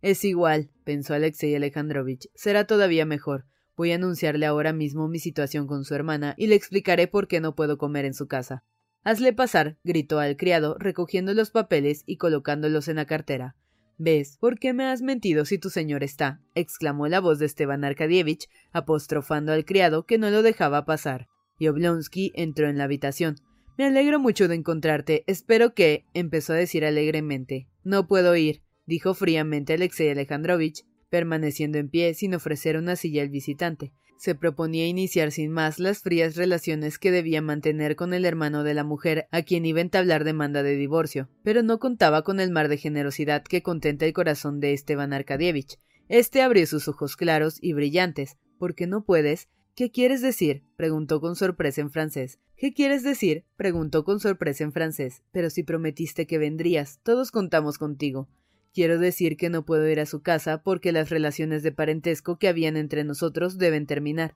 Es 0.00 0.24
igual, 0.24 0.70
pensó 0.84 1.12
Alexei 1.12 1.54
Alejandrovich, 1.54 2.30
será 2.34 2.66
todavía 2.66 3.04
mejor. 3.04 3.44
Voy 3.76 3.92
a 3.92 3.96
anunciarle 3.96 4.46
ahora 4.46 4.72
mismo 4.72 5.06
mi 5.06 5.18
situación 5.18 5.66
con 5.66 5.84
su 5.84 5.94
hermana 5.94 6.34
y 6.38 6.46
le 6.46 6.54
explicaré 6.54 7.08
por 7.08 7.28
qué 7.28 7.40
no 7.40 7.54
puedo 7.54 7.76
comer 7.76 8.06
en 8.06 8.14
su 8.14 8.26
casa. 8.26 8.64
Hazle 9.04 9.32
pasar, 9.32 9.78
gritó 9.82 10.20
al 10.20 10.36
criado, 10.36 10.76
recogiendo 10.78 11.34
los 11.34 11.50
papeles 11.50 12.04
y 12.06 12.18
colocándolos 12.18 12.86
en 12.86 12.96
la 12.96 13.06
cartera. 13.06 13.56
¿Ves? 13.98 14.36
¿Por 14.40 14.58
qué 14.58 14.72
me 14.72 14.84
has 14.84 15.02
mentido 15.02 15.44
si 15.44 15.58
tu 15.58 15.70
señor 15.70 16.04
está? 16.04 16.40
exclamó 16.54 17.08
la 17.08 17.20
voz 17.20 17.38
de 17.38 17.46
Esteban 17.46 17.84
Arkadievich, 17.84 18.48
apostrofando 18.72 19.52
al 19.52 19.64
criado 19.64 20.06
que 20.06 20.18
no 20.18 20.30
lo 20.30 20.42
dejaba 20.42 20.84
pasar. 20.84 21.28
Y 21.58 21.68
Oblonsky 21.68 22.32
entró 22.34 22.68
en 22.68 22.78
la 22.78 22.84
habitación. 22.84 23.36
Me 23.76 23.84
alegro 23.84 24.18
mucho 24.18 24.48
de 24.48 24.54
encontrarte. 24.54 25.24
Espero 25.26 25.74
que. 25.74 26.04
empezó 26.14 26.52
a 26.52 26.56
decir 26.56 26.84
alegremente. 26.84 27.68
No 27.84 28.06
puedo 28.06 28.34
ir, 28.36 28.62
dijo 28.86 29.14
fríamente 29.14 29.74
Alexei 29.74 30.10
Alejandrovich, 30.10 30.84
permaneciendo 31.12 31.76
en 31.76 31.90
pie 31.90 32.14
sin 32.14 32.34
ofrecer 32.34 32.78
una 32.78 32.96
silla 32.96 33.20
al 33.20 33.28
visitante 33.28 33.92
se 34.22 34.36
proponía 34.36 34.86
iniciar 34.86 35.32
sin 35.32 35.50
más 35.50 35.80
las 35.80 35.98
frías 35.98 36.36
relaciones 36.36 37.00
que 37.00 37.10
debía 37.10 37.42
mantener 37.42 37.96
con 37.96 38.14
el 38.14 38.24
hermano 38.24 38.62
de 38.62 38.72
la 38.72 38.84
mujer 38.84 39.26
a 39.32 39.42
quien 39.42 39.66
iba 39.66 39.80
a 39.80 39.82
entablar 39.82 40.22
demanda 40.22 40.62
de 40.62 40.76
divorcio, 40.76 41.28
pero 41.42 41.64
no 41.64 41.80
contaba 41.80 42.22
con 42.22 42.38
el 42.38 42.52
mar 42.52 42.68
de 42.68 42.76
generosidad 42.76 43.42
que 43.42 43.64
contenta 43.64 44.06
el 44.06 44.12
corazón 44.12 44.60
de 44.60 44.74
Esteban 44.74 45.12
Arkadievich. 45.12 45.80
Este 46.08 46.40
abrió 46.40 46.68
sus 46.68 46.86
ojos 46.86 47.16
claros 47.16 47.58
y 47.60 47.72
brillantes. 47.72 48.38
¿Por 48.58 48.76
qué 48.76 48.86
no 48.86 49.04
puedes? 49.04 49.48
¿Qué 49.74 49.90
quieres 49.90 50.22
decir? 50.22 50.62
preguntó 50.76 51.20
con 51.20 51.34
sorpresa 51.34 51.80
en 51.80 51.90
francés. 51.90 52.38
¿Qué 52.56 52.72
quieres 52.72 53.02
decir? 53.02 53.44
preguntó 53.56 54.04
con 54.04 54.20
sorpresa 54.20 54.62
en 54.62 54.72
francés. 54.72 55.24
Pero 55.32 55.50
si 55.50 55.64
prometiste 55.64 56.28
que 56.28 56.38
vendrías, 56.38 57.00
todos 57.02 57.32
contamos 57.32 57.76
contigo. 57.76 58.28
Quiero 58.74 58.98
decir 58.98 59.36
que 59.36 59.50
no 59.50 59.64
puedo 59.64 59.86
ir 59.88 60.00
a 60.00 60.06
su 60.06 60.22
casa 60.22 60.62
porque 60.62 60.92
las 60.92 61.10
relaciones 61.10 61.62
de 61.62 61.72
parentesco 61.72 62.38
que 62.38 62.48
habían 62.48 62.76
entre 62.76 63.04
nosotros 63.04 63.58
deben 63.58 63.86
terminar. 63.86 64.34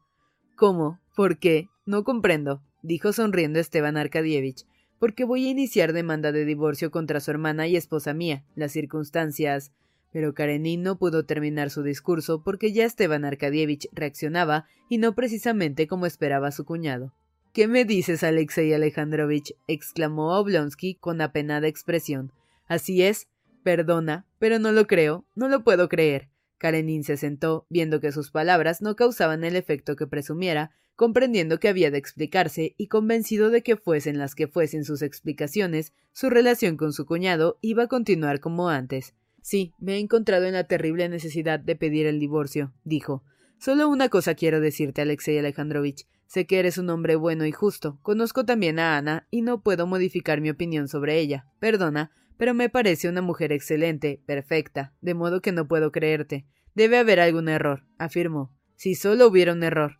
¿Cómo? 0.57 1.01
¿Por 1.15 1.39
qué? 1.39 1.69
No 1.87 2.05
comprendo, 2.05 2.63
dijo 2.83 3.13
sonriendo 3.13 3.59
Esteban 3.59 3.97
Arkadievich. 3.97 4.67
Porque 4.99 5.25
voy 5.25 5.47
a 5.47 5.51
iniciar 5.51 5.93
demanda 5.93 6.33
de 6.33 6.45
divorcio 6.45 6.91
contra 6.91 7.21
su 7.21 7.31
hermana 7.31 7.67
y 7.67 7.77
esposa 7.77 8.13
mía. 8.15 8.45
Las 8.55 8.73
circunstancias. 8.73 9.73
Pero 10.13 10.35
Karenin 10.35 10.83
no 10.83 10.99
pudo 10.99 11.25
terminar 11.25 11.71
su 11.71 11.83
discurso 11.83 12.43
porque 12.43 12.73
ya 12.73 12.85
Esteban 12.85 13.25
Arkadievich 13.25 13.89
reaccionaba 13.93 14.67
y 14.89 14.99
no 14.99 15.15
precisamente 15.15 15.87
como 15.87 16.07
esperaba 16.07 16.51
su 16.51 16.65
cuñado. 16.65 17.13
¿Qué 17.53 17.69
me 17.69 17.87
dices, 17.87 18.23
Alexei 18.23 18.73
Alejandrovich? 18.75 19.55
exclamó 19.67 20.39
Oblonsky 20.39 20.95
con 20.95 21.23
apenada 21.23 21.69
expresión. 21.69 22.33
Así 22.67 23.03
es, 23.03 23.29
Perdona, 23.67 24.29
pero 24.39 24.61
no 24.61 24.71
lo 24.71 24.87
creo, 24.87 25.27
no 25.35 25.49
lo 25.49 25.65
puedo 25.65 25.89
creer. 25.89 26.29
Karenin 26.57 27.03
se 27.03 27.17
sentó, 27.17 27.67
viendo 27.69 28.01
que 28.01 28.13
sus 28.13 28.31
palabras 28.31 28.81
no 28.81 28.95
causaban 28.95 29.43
el 29.43 29.57
efecto 29.57 29.97
que 29.97 30.07
presumiera, 30.07 30.71
comprendiendo 30.95 31.59
que 31.59 31.67
había 31.67 31.91
de 31.91 31.99
explicarse 31.99 32.77
y 32.79 32.87
convencido 32.87 33.51
de 33.51 33.65
que 33.65 33.77
fuesen 33.77 34.19
las 34.19 34.37
que 34.37 34.47
fuesen 34.47 34.85
sus 34.85 35.03
explicaciones, 35.03 35.95
su 36.13 36.31
relación 36.31 36.77
con 36.77 36.93
su 36.93 37.07
cuñado 37.07 37.59
iba 37.61 37.83
a 37.83 37.89
continuar 37.89 38.39
como 38.39 38.69
antes. 38.69 39.17
Sí, 39.43 39.73
me 39.81 39.95
he 39.95 39.99
encontrado 39.99 40.45
en 40.45 40.53
la 40.53 40.69
terrible 40.69 41.09
necesidad 41.09 41.59
de 41.59 41.75
pedir 41.75 42.07
el 42.07 42.21
divorcio, 42.21 42.73
dijo. 42.85 43.25
Solo 43.59 43.89
una 43.89 44.09
cosa 44.11 44.37
quiero 44.37 44.61
decirte, 44.61 45.03
Alexei 45.03 45.39
Alejandrovich. 45.39 46.07
Sé 46.29 46.47
que 46.47 46.61
eres 46.61 46.79
un 46.79 46.89
hombre 46.89 47.17
bueno 47.17 47.45
y 47.47 47.51
justo. 47.51 47.99
Conozco 48.03 48.45
también 48.45 48.79
a 48.79 48.97
Ana 48.97 49.27
y 49.33 49.43
no 49.43 49.61
puedo 49.61 49.89
modificar 49.89 50.41
mi 50.41 50.51
opinión 50.51 50.87
sobre 50.87 51.19
ella. 51.19 51.47
Perdona, 51.59 52.13
pero 52.39 52.55
me 52.55 52.69
parece 52.69 53.09
una 53.09 53.23
mujer 53.23 53.53
excelente, 53.53 54.21
perfecta, 54.27 54.93
de 55.01 55.15
modo 55.15 55.41
que 55.41 55.53
no 55.53 55.67
puedo 55.69 55.93
creerte. 55.93 56.47
Debe 56.75 56.99
haber 56.99 57.21
algún 57.21 57.49
error, 57.49 57.85
afirmó. 57.99 58.53
Si 58.77 58.95
solo 58.95 59.27
hubiera 59.27 59.53
un 59.53 59.63
error. 59.63 59.99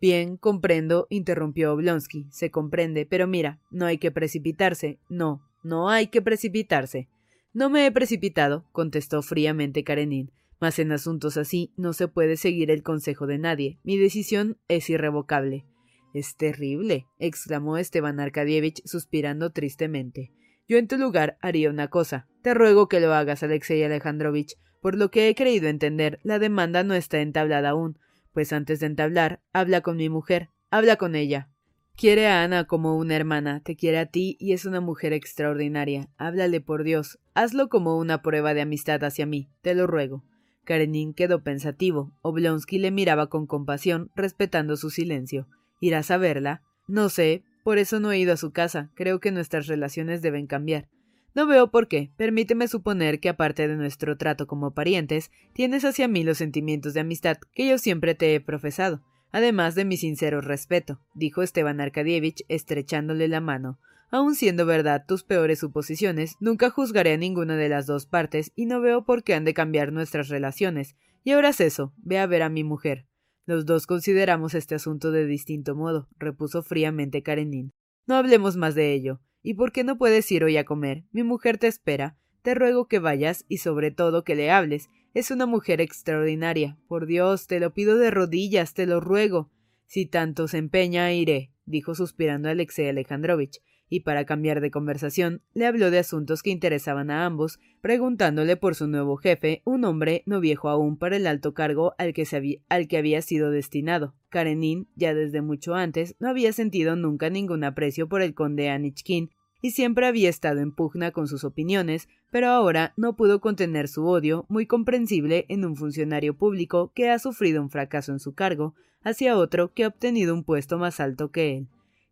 Bien, 0.00 0.36
comprendo, 0.36 1.06
interrumpió 1.10 1.72
Oblonsky. 1.72 2.26
Se 2.30 2.50
comprende, 2.50 3.06
pero 3.06 3.26
mira, 3.26 3.60
no 3.70 3.86
hay 3.86 3.98
que 3.98 4.10
precipitarse. 4.10 4.98
No, 5.08 5.42
no 5.62 5.90
hay 5.90 6.08
que 6.08 6.22
precipitarse. 6.22 7.08
No 7.52 7.68
me 7.68 7.86
he 7.86 7.92
precipitado, 7.92 8.64
contestó 8.72 9.22
fríamente 9.22 9.84
Karenin. 9.84 10.30
Mas 10.60 10.78
en 10.78 10.92
asuntos 10.92 11.36
así 11.36 11.72
no 11.76 11.92
se 11.92 12.06
puede 12.06 12.36
seguir 12.36 12.70
el 12.70 12.82
consejo 12.82 13.26
de 13.26 13.38
nadie. 13.38 13.78
Mi 13.82 13.96
decisión 13.96 14.58
es 14.68 14.88
irrevocable. 14.90 15.64
Es 16.12 16.36
terrible, 16.36 17.06
exclamó 17.18 17.76
Esteban 17.76 18.20
Arkadievich 18.20 18.82
suspirando 18.84 19.50
tristemente. 19.50 20.32
Yo 20.70 20.78
en 20.78 20.86
tu 20.86 20.98
lugar 20.98 21.36
haría 21.40 21.68
una 21.68 21.88
cosa. 21.88 22.28
Te 22.42 22.54
ruego 22.54 22.86
que 22.86 23.00
lo 23.00 23.12
hagas, 23.12 23.42
Alexei 23.42 23.82
Alejandrovich. 23.82 24.54
Por 24.80 24.96
lo 24.96 25.10
que 25.10 25.28
he 25.28 25.34
creído 25.34 25.66
entender, 25.66 26.20
la 26.22 26.38
demanda 26.38 26.84
no 26.84 26.94
está 26.94 27.18
entablada 27.18 27.70
aún. 27.70 27.98
Pues 28.32 28.52
antes 28.52 28.78
de 28.78 28.86
entablar, 28.86 29.40
habla 29.52 29.80
con 29.80 29.96
mi 29.96 30.08
mujer. 30.08 30.48
Habla 30.70 30.94
con 30.94 31.16
ella. 31.16 31.48
Quiere 31.96 32.28
a 32.28 32.44
Ana 32.44 32.68
como 32.68 32.96
una 32.96 33.16
hermana, 33.16 33.60
te 33.64 33.74
quiere 33.74 33.98
a 33.98 34.06
ti 34.06 34.36
y 34.38 34.52
es 34.52 34.64
una 34.64 34.80
mujer 34.80 35.12
extraordinaria. 35.12 36.08
Háblale 36.18 36.60
por 36.60 36.84
Dios. 36.84 37.18
Hazlo 37.34 37.68
como 37.68 37.98
una 37.98 38.22
prueba 38.22 38.54
de 38.54 38.60
amistad 38.60 39.02
hacia 39.02 39.26
mí. 39.26 39.50
Te 39.62 39.74
lo 39.74 39.88
ruego. 39.88 40.22
Karenin 40.62 41.14
quedó 41.14 41.42
pensativo. 41.42 42.12
Oblonsky 42.22 42.78
le 42.78 42.92
miraba 42.92 43.26
con 43.26 43.48
compasión, 43.48 44.12
respetando 44.14 44.76
su 44.76 44.90
silencio. 44.90 45.48
¿Irás 45.80 46.12
a 46.12 46.16
verla? 46.16 46.62
No 46.86 47.08
sé, 47.08 47.42
por 47.62 47.78
eso 47.78 48.00
no 48.00 48.12
he 48.12 48.18
ido 48.18 48.32
a 48.32 48.36
su 48.36 48.52
casa. 48.52 48.90
Creo 48.94 49.20
que 49.20 49.32
nuestras 49.32 49.66
relaciones 49.66 50.22
deben 50.22 50.46
cambiar. 50.46 50.88
No 51.34 51.46
veo 51.46 51.70
por 51.70 51.86
qué. 51.86 52.10
Permíteme 52.16 52.66
suponer 52.66 53.20
que 53.20 53.28
aparte 53.28 53.68
de 53.68 53.76
nuestro 53.76 54.16
trato 54.16 54.46
como 54.46 54.74
parientes, 54.74 55.30
tienes 55.52 55.84
hacia 55.84 56.08
mí 56.08 56.24
los 56.24 56.38
sentimientos 56.38 56.94
de 56.94 57.00
amistad 57.00 57.36
que 57.54 57.68
yo 57.68 57.78
siempre 57.78 58.14
te 58.14 58.34
he 58.34 58.40
profesado, 58.40 59.02
además 59.30 59.74
de 59.74 59.84
mi 59.84 59.96
sincero 59.96 60.40
respeto, 60.40 61.00
dijo 61.14 61.42
Esteban 61.42 61.80
Arkadievich 61.80 62.44
estrechándole 62.48 63.28
la 63.28 63.40
mano. 63.40 63.78
Aun 64.10 64.34
siendo 64.34 64.66
verdad 64.66 65.04
tus 65.06 65.22
peores 65.22 65.60
suposiciones, 65.60 66.34
nunca 66.40 66.70
juzgaré 66.70 67.12
a 67.12 67.16
ninguna 67.16 67.56
de 67.56 67.68
las 67.68 67.86
dos 67.86 68.06
partes 68.06 68.50
y 68.56 68.66
no 68.66 68.80
veo 68.80 69.04
por 69.04 69.22
qué 69.22 69.34
han 69.34 69.44
de 69.44 69.54
cambiar 69.54 69.92
nuestras 69.92 70.28
relaciones. 70.28 70.96
Y 71.22 71.30
ahora 71.30 71.50
es 71.50 71.60
eso, 71.60 71.92
ve 71.98 72.18
a 72.18 72.26
ver 72.26 72.42
a 72.42 72.48
mi 72.48 72.64
mujer. 72.64 73.06
Los 73.46 73.66
dos 73.66 73.86
consideramos 73.86 74.54
este 74.54 74.74
asunto 74.74 75.10
de 75.10 75.26
distinto 75.26 75.74
modo, 75.74 76.08
repuso 76.18 76.62
fríamente 76.62 77.22
Karenin. 77.22 77.72
No 78.06 78.16
hablemos 78.16 78.56
más 78.56 78.74
de 78.74 78.92
ello. 78.92 79.20
¿Y 79.42 79.54
por 79.54 79.72
qué 79.72 79.84
no 79.84 79.98
puedes 79.98 80.30
ir 80.30 80.44
hoy 80.44 80.56
a 80.56 80.64
comer? 80.64 81.04
Mi 81.12 81.22
mujer 81.22 81.58
te 81.58 81.66
espera. 81.66 82.18
Te 82.42 82.54
ruego 82.54 82.88
que 82.88 82.98
vayas 82.98 83.44
y 83.48 83.58
sobre 83.58 83.90
todo 83.90 84.24
que 84.24 84.34
le 84.34 84.50
hables. 84.50 84.88
Es 85.14 85.30
una 85.30 85.46
mujer 85.46 85.80
extraordinaria. 85.80 86.78
Por 86.88 87.06
Dios, 87.06 87.46
te 87.46 87.60
lo 87.60 87.72
pido 87.72 87.96
de 87.96 88.10
rodillas, 88.10 88.74
te 88.74 88.86
lo 88.86 89.00
ruego. 89.00 89.50
Si 89.86 90.06
tanto 90.06 90.46
se 90.46 90.58
empeña, 90.58 91.12
iré, 91.12 91.52
dijo 91.64 91.94
suspirando 91.94 92.48
Alexei 92.48 92.88
Alejandrovich 92.88 93.60
y 93.90 94.00
para 94.00 94.24
cambiar 94.24 94.62
de 94.62 94.70
conversación 94.70 95.42
le 95.52 95.66
habló 95.66 95.90
de 95.90 95.98
asuntos 95.98 96.42
que 96.42 96.50
interesaban 96.50 97.10
a 97.10 97.26
ambos, 97.26 97.58
preguntándole 97.82 98.56
por 98.56 98.74
su 98.74 98.86
nuevo 98.86 99.16
jefe, 99.16 99.60
un 99.66 99.84
hombre 99.84 100.22
no 100.24 100.40
viejo 100.40 100.70
aún 100.70 100.96
para 100.96 101.16
el 101.16 101.26
alto 101.26 101.52
cargo 101.52 101.94
al 101.98 102.14
que, 102.14 102.26
había, 102.32 102.58
al 102.70 102.88
que 102.88 102.96
había 102.96 103.20
sido 103.20 103.50
destinado. 103.50 104.14
Karenin, 104.30 104.88
ya 104.94 105.12
desde 105.12 105.42
mucho 105.42 105.74
antes, 105.74 106.14
no 106.20 106.28
había 106.28 106.52
sentido 106.52 106.96
nunca 106.96 107.28
ningún 107.28 107.64
aprecio 107.64 108.08
por 108.08 108.22
el 108.22 108.32
conde 108.32 108.70
Anichkin 108.70 109.30
y 109.62 109.72
siempre 109.72 110.06
había 110.06 110.30
estado 110.30 110.60
en 110.60 110.72
pugna 110.72 111.10
con 111.10 111.26
sus 111.26 111.44
opiniones, 111.44 112.08
pero 112.30 112.48
ahora 112.48 112.94
no 112.96 113.16
pudo 113.16 113.40
contener 113.40 113.88
su 113.88 114.06
odio, 114.06 114.46
muy 114.48 114.66
comprensible 114.66 115.44
en 115.48 115.64
un 115.64 115.76
funcionario 115.76 116.34
público 116.34 116.92
que 116.94 117.10
ha 117.10 117.18
sufrido 117.18 117.60
un 117.60 117.70
fracaso 117.70 118.12
en 118.12 118.20
su 118.20 118.34
cargo, 118.34 118.74
hacia 119.02 119.36
otro 119.36 119.72
que 119.74 119.84
ha 119.84 119.88
obtenido 119.88 120.32
un 120.32 120.44
puesto 120.44 120.78
más 120.78 121.00
alto 121.00 121.30
que 121.30 121.56
él. 121.56 121.68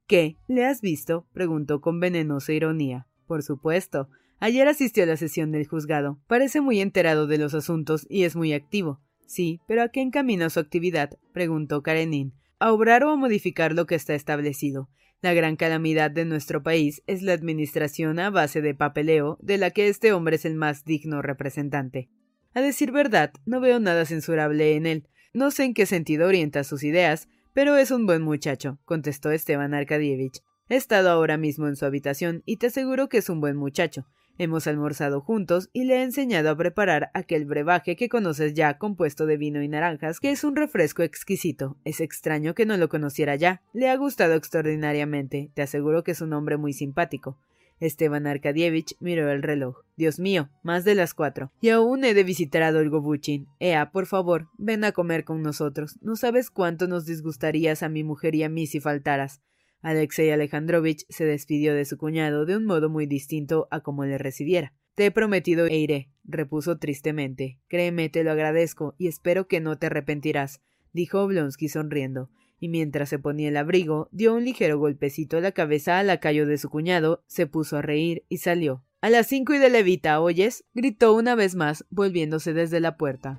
¿Qué? 0.09 0.38
¿Le 0.49 0.65
has 0.65 0.81
visto? 0.81 1.27
preguntó 1.35 1.83
con 1.83 2.00
venenosa 2.00 2.55
ironía. 2.55 3.07
Por 3.27 3.43
supuesto. 3.43 4.09
Ayer 4.41 4.67
asistió 4.67 5.03
a 5.03 5.07
la 5.07 5.19
sesión 5.19 5.53
del 5.53 5.67
juzgado. 5.67 6.19
Parece 6.27 6.62
muy 6.62 6.81
enterado 6.81 7.27
de 7.27 7.37
los 7.37 7.53
asuntos 7.53 8.07
y 8.09 8.25
es 8.25 8.35
muy 8.35 8.55
activo. 8.55 9.03
Sí, 9.27 9.61
pero 9.69 9.83
¿a 9.83 9.91
qué 9.91 10.00
encamina 10.00 10.49
su 10.49 10.61
actividad? 10.61 11.11
preguntó 11.35 11.83
Karenin. 11.83 12.33
A 12.59 12.73
obrar 12.73 13.05
o 13.05 13.11
a 13.11 13.17
modificar 13.17 13.75
lo 13.75 13.85
que 13.85 13.97
está 13.97 14.15
establecido. 14.15 14.88
La 15.21 15.35
gran 15.35 15.57
calamidad 15.57 16.11
de 16.11 16.25
nuestro 16.25 16.62
país 16.62 17.03
es 17.07 17.21
la 17.21 17.35
administración 17.35 18.19
a 18.19 18.31
base 18.31 18.62
de 18.62 18.75
papeleo, 18.75 19.37
de 19.43 19.59
la 19.59 19.73
que 19.73 19.88
este 19.88 20.15
hombre 20.15 20.37
es 20.37 20.47
el 20.47 20.55
más 20.55 20.87
digno 20.87 21.21
representante. 21.21 22.09
A 22.55 22.62
decir 22.62 22.93
verdad, 22.93 23.33
no 23.45 23.61
veo 23.61 23.79
nada 23.79 24.07
censurable 24.07 24.75
en 24.75 24.87
él. 24.87 25.09
No 25.35 25.50
sé 25.50 25.65
en 25.65 25.75
qué 25.75 25.85
sentido 25.85 26.29
orienta 26.29 26.65
sus 26.65 26.83
ideas, 26.83 27.29
pero 27.59 27.75
es 27.75 27.91
un 27.91 28.07
buen 28.07 28.23
muchacho, 28.23 28.79
contestó 28.85 29.33
Esteban 29.33 29.75
Arkadievich. 29.75 30.45
He 30.69 30.77
estado 30.77 31.11
ahora 31.11 31.37
mismo 31.37 31.67
en 31.67 31.75
su 31.75 31.87
habitación 31.87 32.45
y 32.47 32.59
te 32.59 32.69
aseguro 32.69 33.09
que 33.09 33.19
es 33.19 33.29
un 33.29 33.41
buen 33.41 33.57
muchacho. 33.57 34.07
Hemos 34.38 34.69
almorzado 34.69 35.21
juntos 35.21 35.69
y 35.73 35.83
le 35.83 35.97
he 35.97 36.03
enseñado 36.05 36.50
a 36.50 36.57
preparar 36.57 37.11
aquel 37.15 37.47
brebaje 37.47 37.97
que 37.97 38.09
conoces 38.09 38.55
ya 38.55 38.79
compuesto 38.79 39.27
de 39.27 39.38
vino 39.38 39.61
y 39.61 39.67
naranjas, 39.67 40.21
que 40.21 40.31
es 40.31 40.45
un 40.45 40.55
refresco 40.55 41.03
exquisito. 41.03 41.77
Es 41.83 42.00
extraño 42.00 42.55
que 42.55 42.65
no 42.65 42.77
lo 42.77 42.88
conociera 42.88 43.35
ya. 43.35 43.61
Le 43.73 43.91
ha 43.91 43.97
gustado 43.97 44.35
extraordinariamente. 44.35 45.50
Te 45.55 45.62
aseguro 45.62 46.05
que 46.05 46.12
es 46.12 46.21
un 46.21 46.35
hombre 46.35 46.59
muy 46.59 46.73
simpático. 46.73 47.41
Esteban 47.80 48.26
Arkadievich 48.26 48.97
miró 49.00 49.30
el 49.30 49.42
reloj. 49.42 49.85
Dios 49.97 50.18
mío, 50.18 50.50
más 50.62 50.85
de 50.85 50.94
las 50.94 51.14
cuatro. 51.14 51.52
Y 51.61 51.68
aún 51.70 52.04
he 52.04 52.14
de 52.14 52.25
visitar 52.25 52.62
a 52.62 52.73
Dolgo 52.73 53.00
Buchin. 53.00 53.47
Ea, 53.61 53.90
por 53.90 54.06
favor, 54.06 54.49
ven 54.58 54.85
a 54.85 54.92
comer 54.92 55.25
con 55.25 55.42
nosotros. 55.42 55.99
No 56.00 56.16
sabes 56.16 56.50
cuánto 56.50 56.88
nos 56.88 57.06
disgustarías 57.06 57.82
a 57.82 57.88
mi 57.88 58.04
mujer 58.04 58.35
y 58.35 58.42
a 58.42 58.49
mí 58.49 58.66
si 58.66 58.80
faltaras. 58.80 59.42
Alexei 59.80 60.30
Alejandrovich 60.30 61.04
se 61.08 61.25
despidió 61.25 61.75
de 61.75 61.85
su 61.85 61.99
cuñado 61.99 62.47
de 62.47 62.56
un 62.56 62.64
modo 62.64 62.90
muy 62.90 63.06
distinto 63.06 63.68
a 63.70 63.80
como 63.80 64.04
le 64.04 64.18
recibiera. 64.18 64.75
Te 64.94 65.06
he 65.06 65.11
prometido 65.12 65.66
e 65.66 65.76
iré, 65.76 66.11
repuso 66.25 66.78
tristemente. 66.78 67.61
Créeme, 67.68 68.08
te 68.08 68.25
lo 68.25 68.32
agradezco, 68.32 68.97
y 68.99 69.06
espero 69.06 69.47
que 69.47 69.61
no 69.61 69.78
te 69.78 69.87
arrepentirás, 69.87 70.61
dijo 70.92 71.23
Oblonsky 71.23 71.68
sonriendo 71.68 72.30
y 72.61 72.69
mientras 72.69 73.09
se 73.09 73.19
ponía 73.19 73.49
el 73.49 73.57
abrigo, 73.57 74.09
dio 74.12 74.35
un 74.35 74.45
ligero 74.45 74.79
golpecito 74.79 75.37
a 75.37 75.41
la 75.41 75.53
cabeza 75.53 75.99
al 75.99 76.09
lacayo 76.09 76.47
de 76.47 76.59
su 76.59 76.71
cuñado, 76.71 77.23
se 77.27 77.47
puso 77.47 77.77
a 77.77 77.83
reír 77.83 78.25
y 78.29 78.38
salió. 78.38 78.85
A 79.00 79.11
las 79.11 79.29
cinco 79.29 79.55
y 79.55 79.59
de 79.59 79.71
levita, 79.71 80.21
¿oyes? 80.21 80.65
gritó 80.75 81.15
una 81.15 81.35
vez 81.35 81.55
más, 81.55 81.85
volviéndose 81.91 82.53
desde 82.53 82.81
la 82.81 82.97
puerta. 82.97 83.38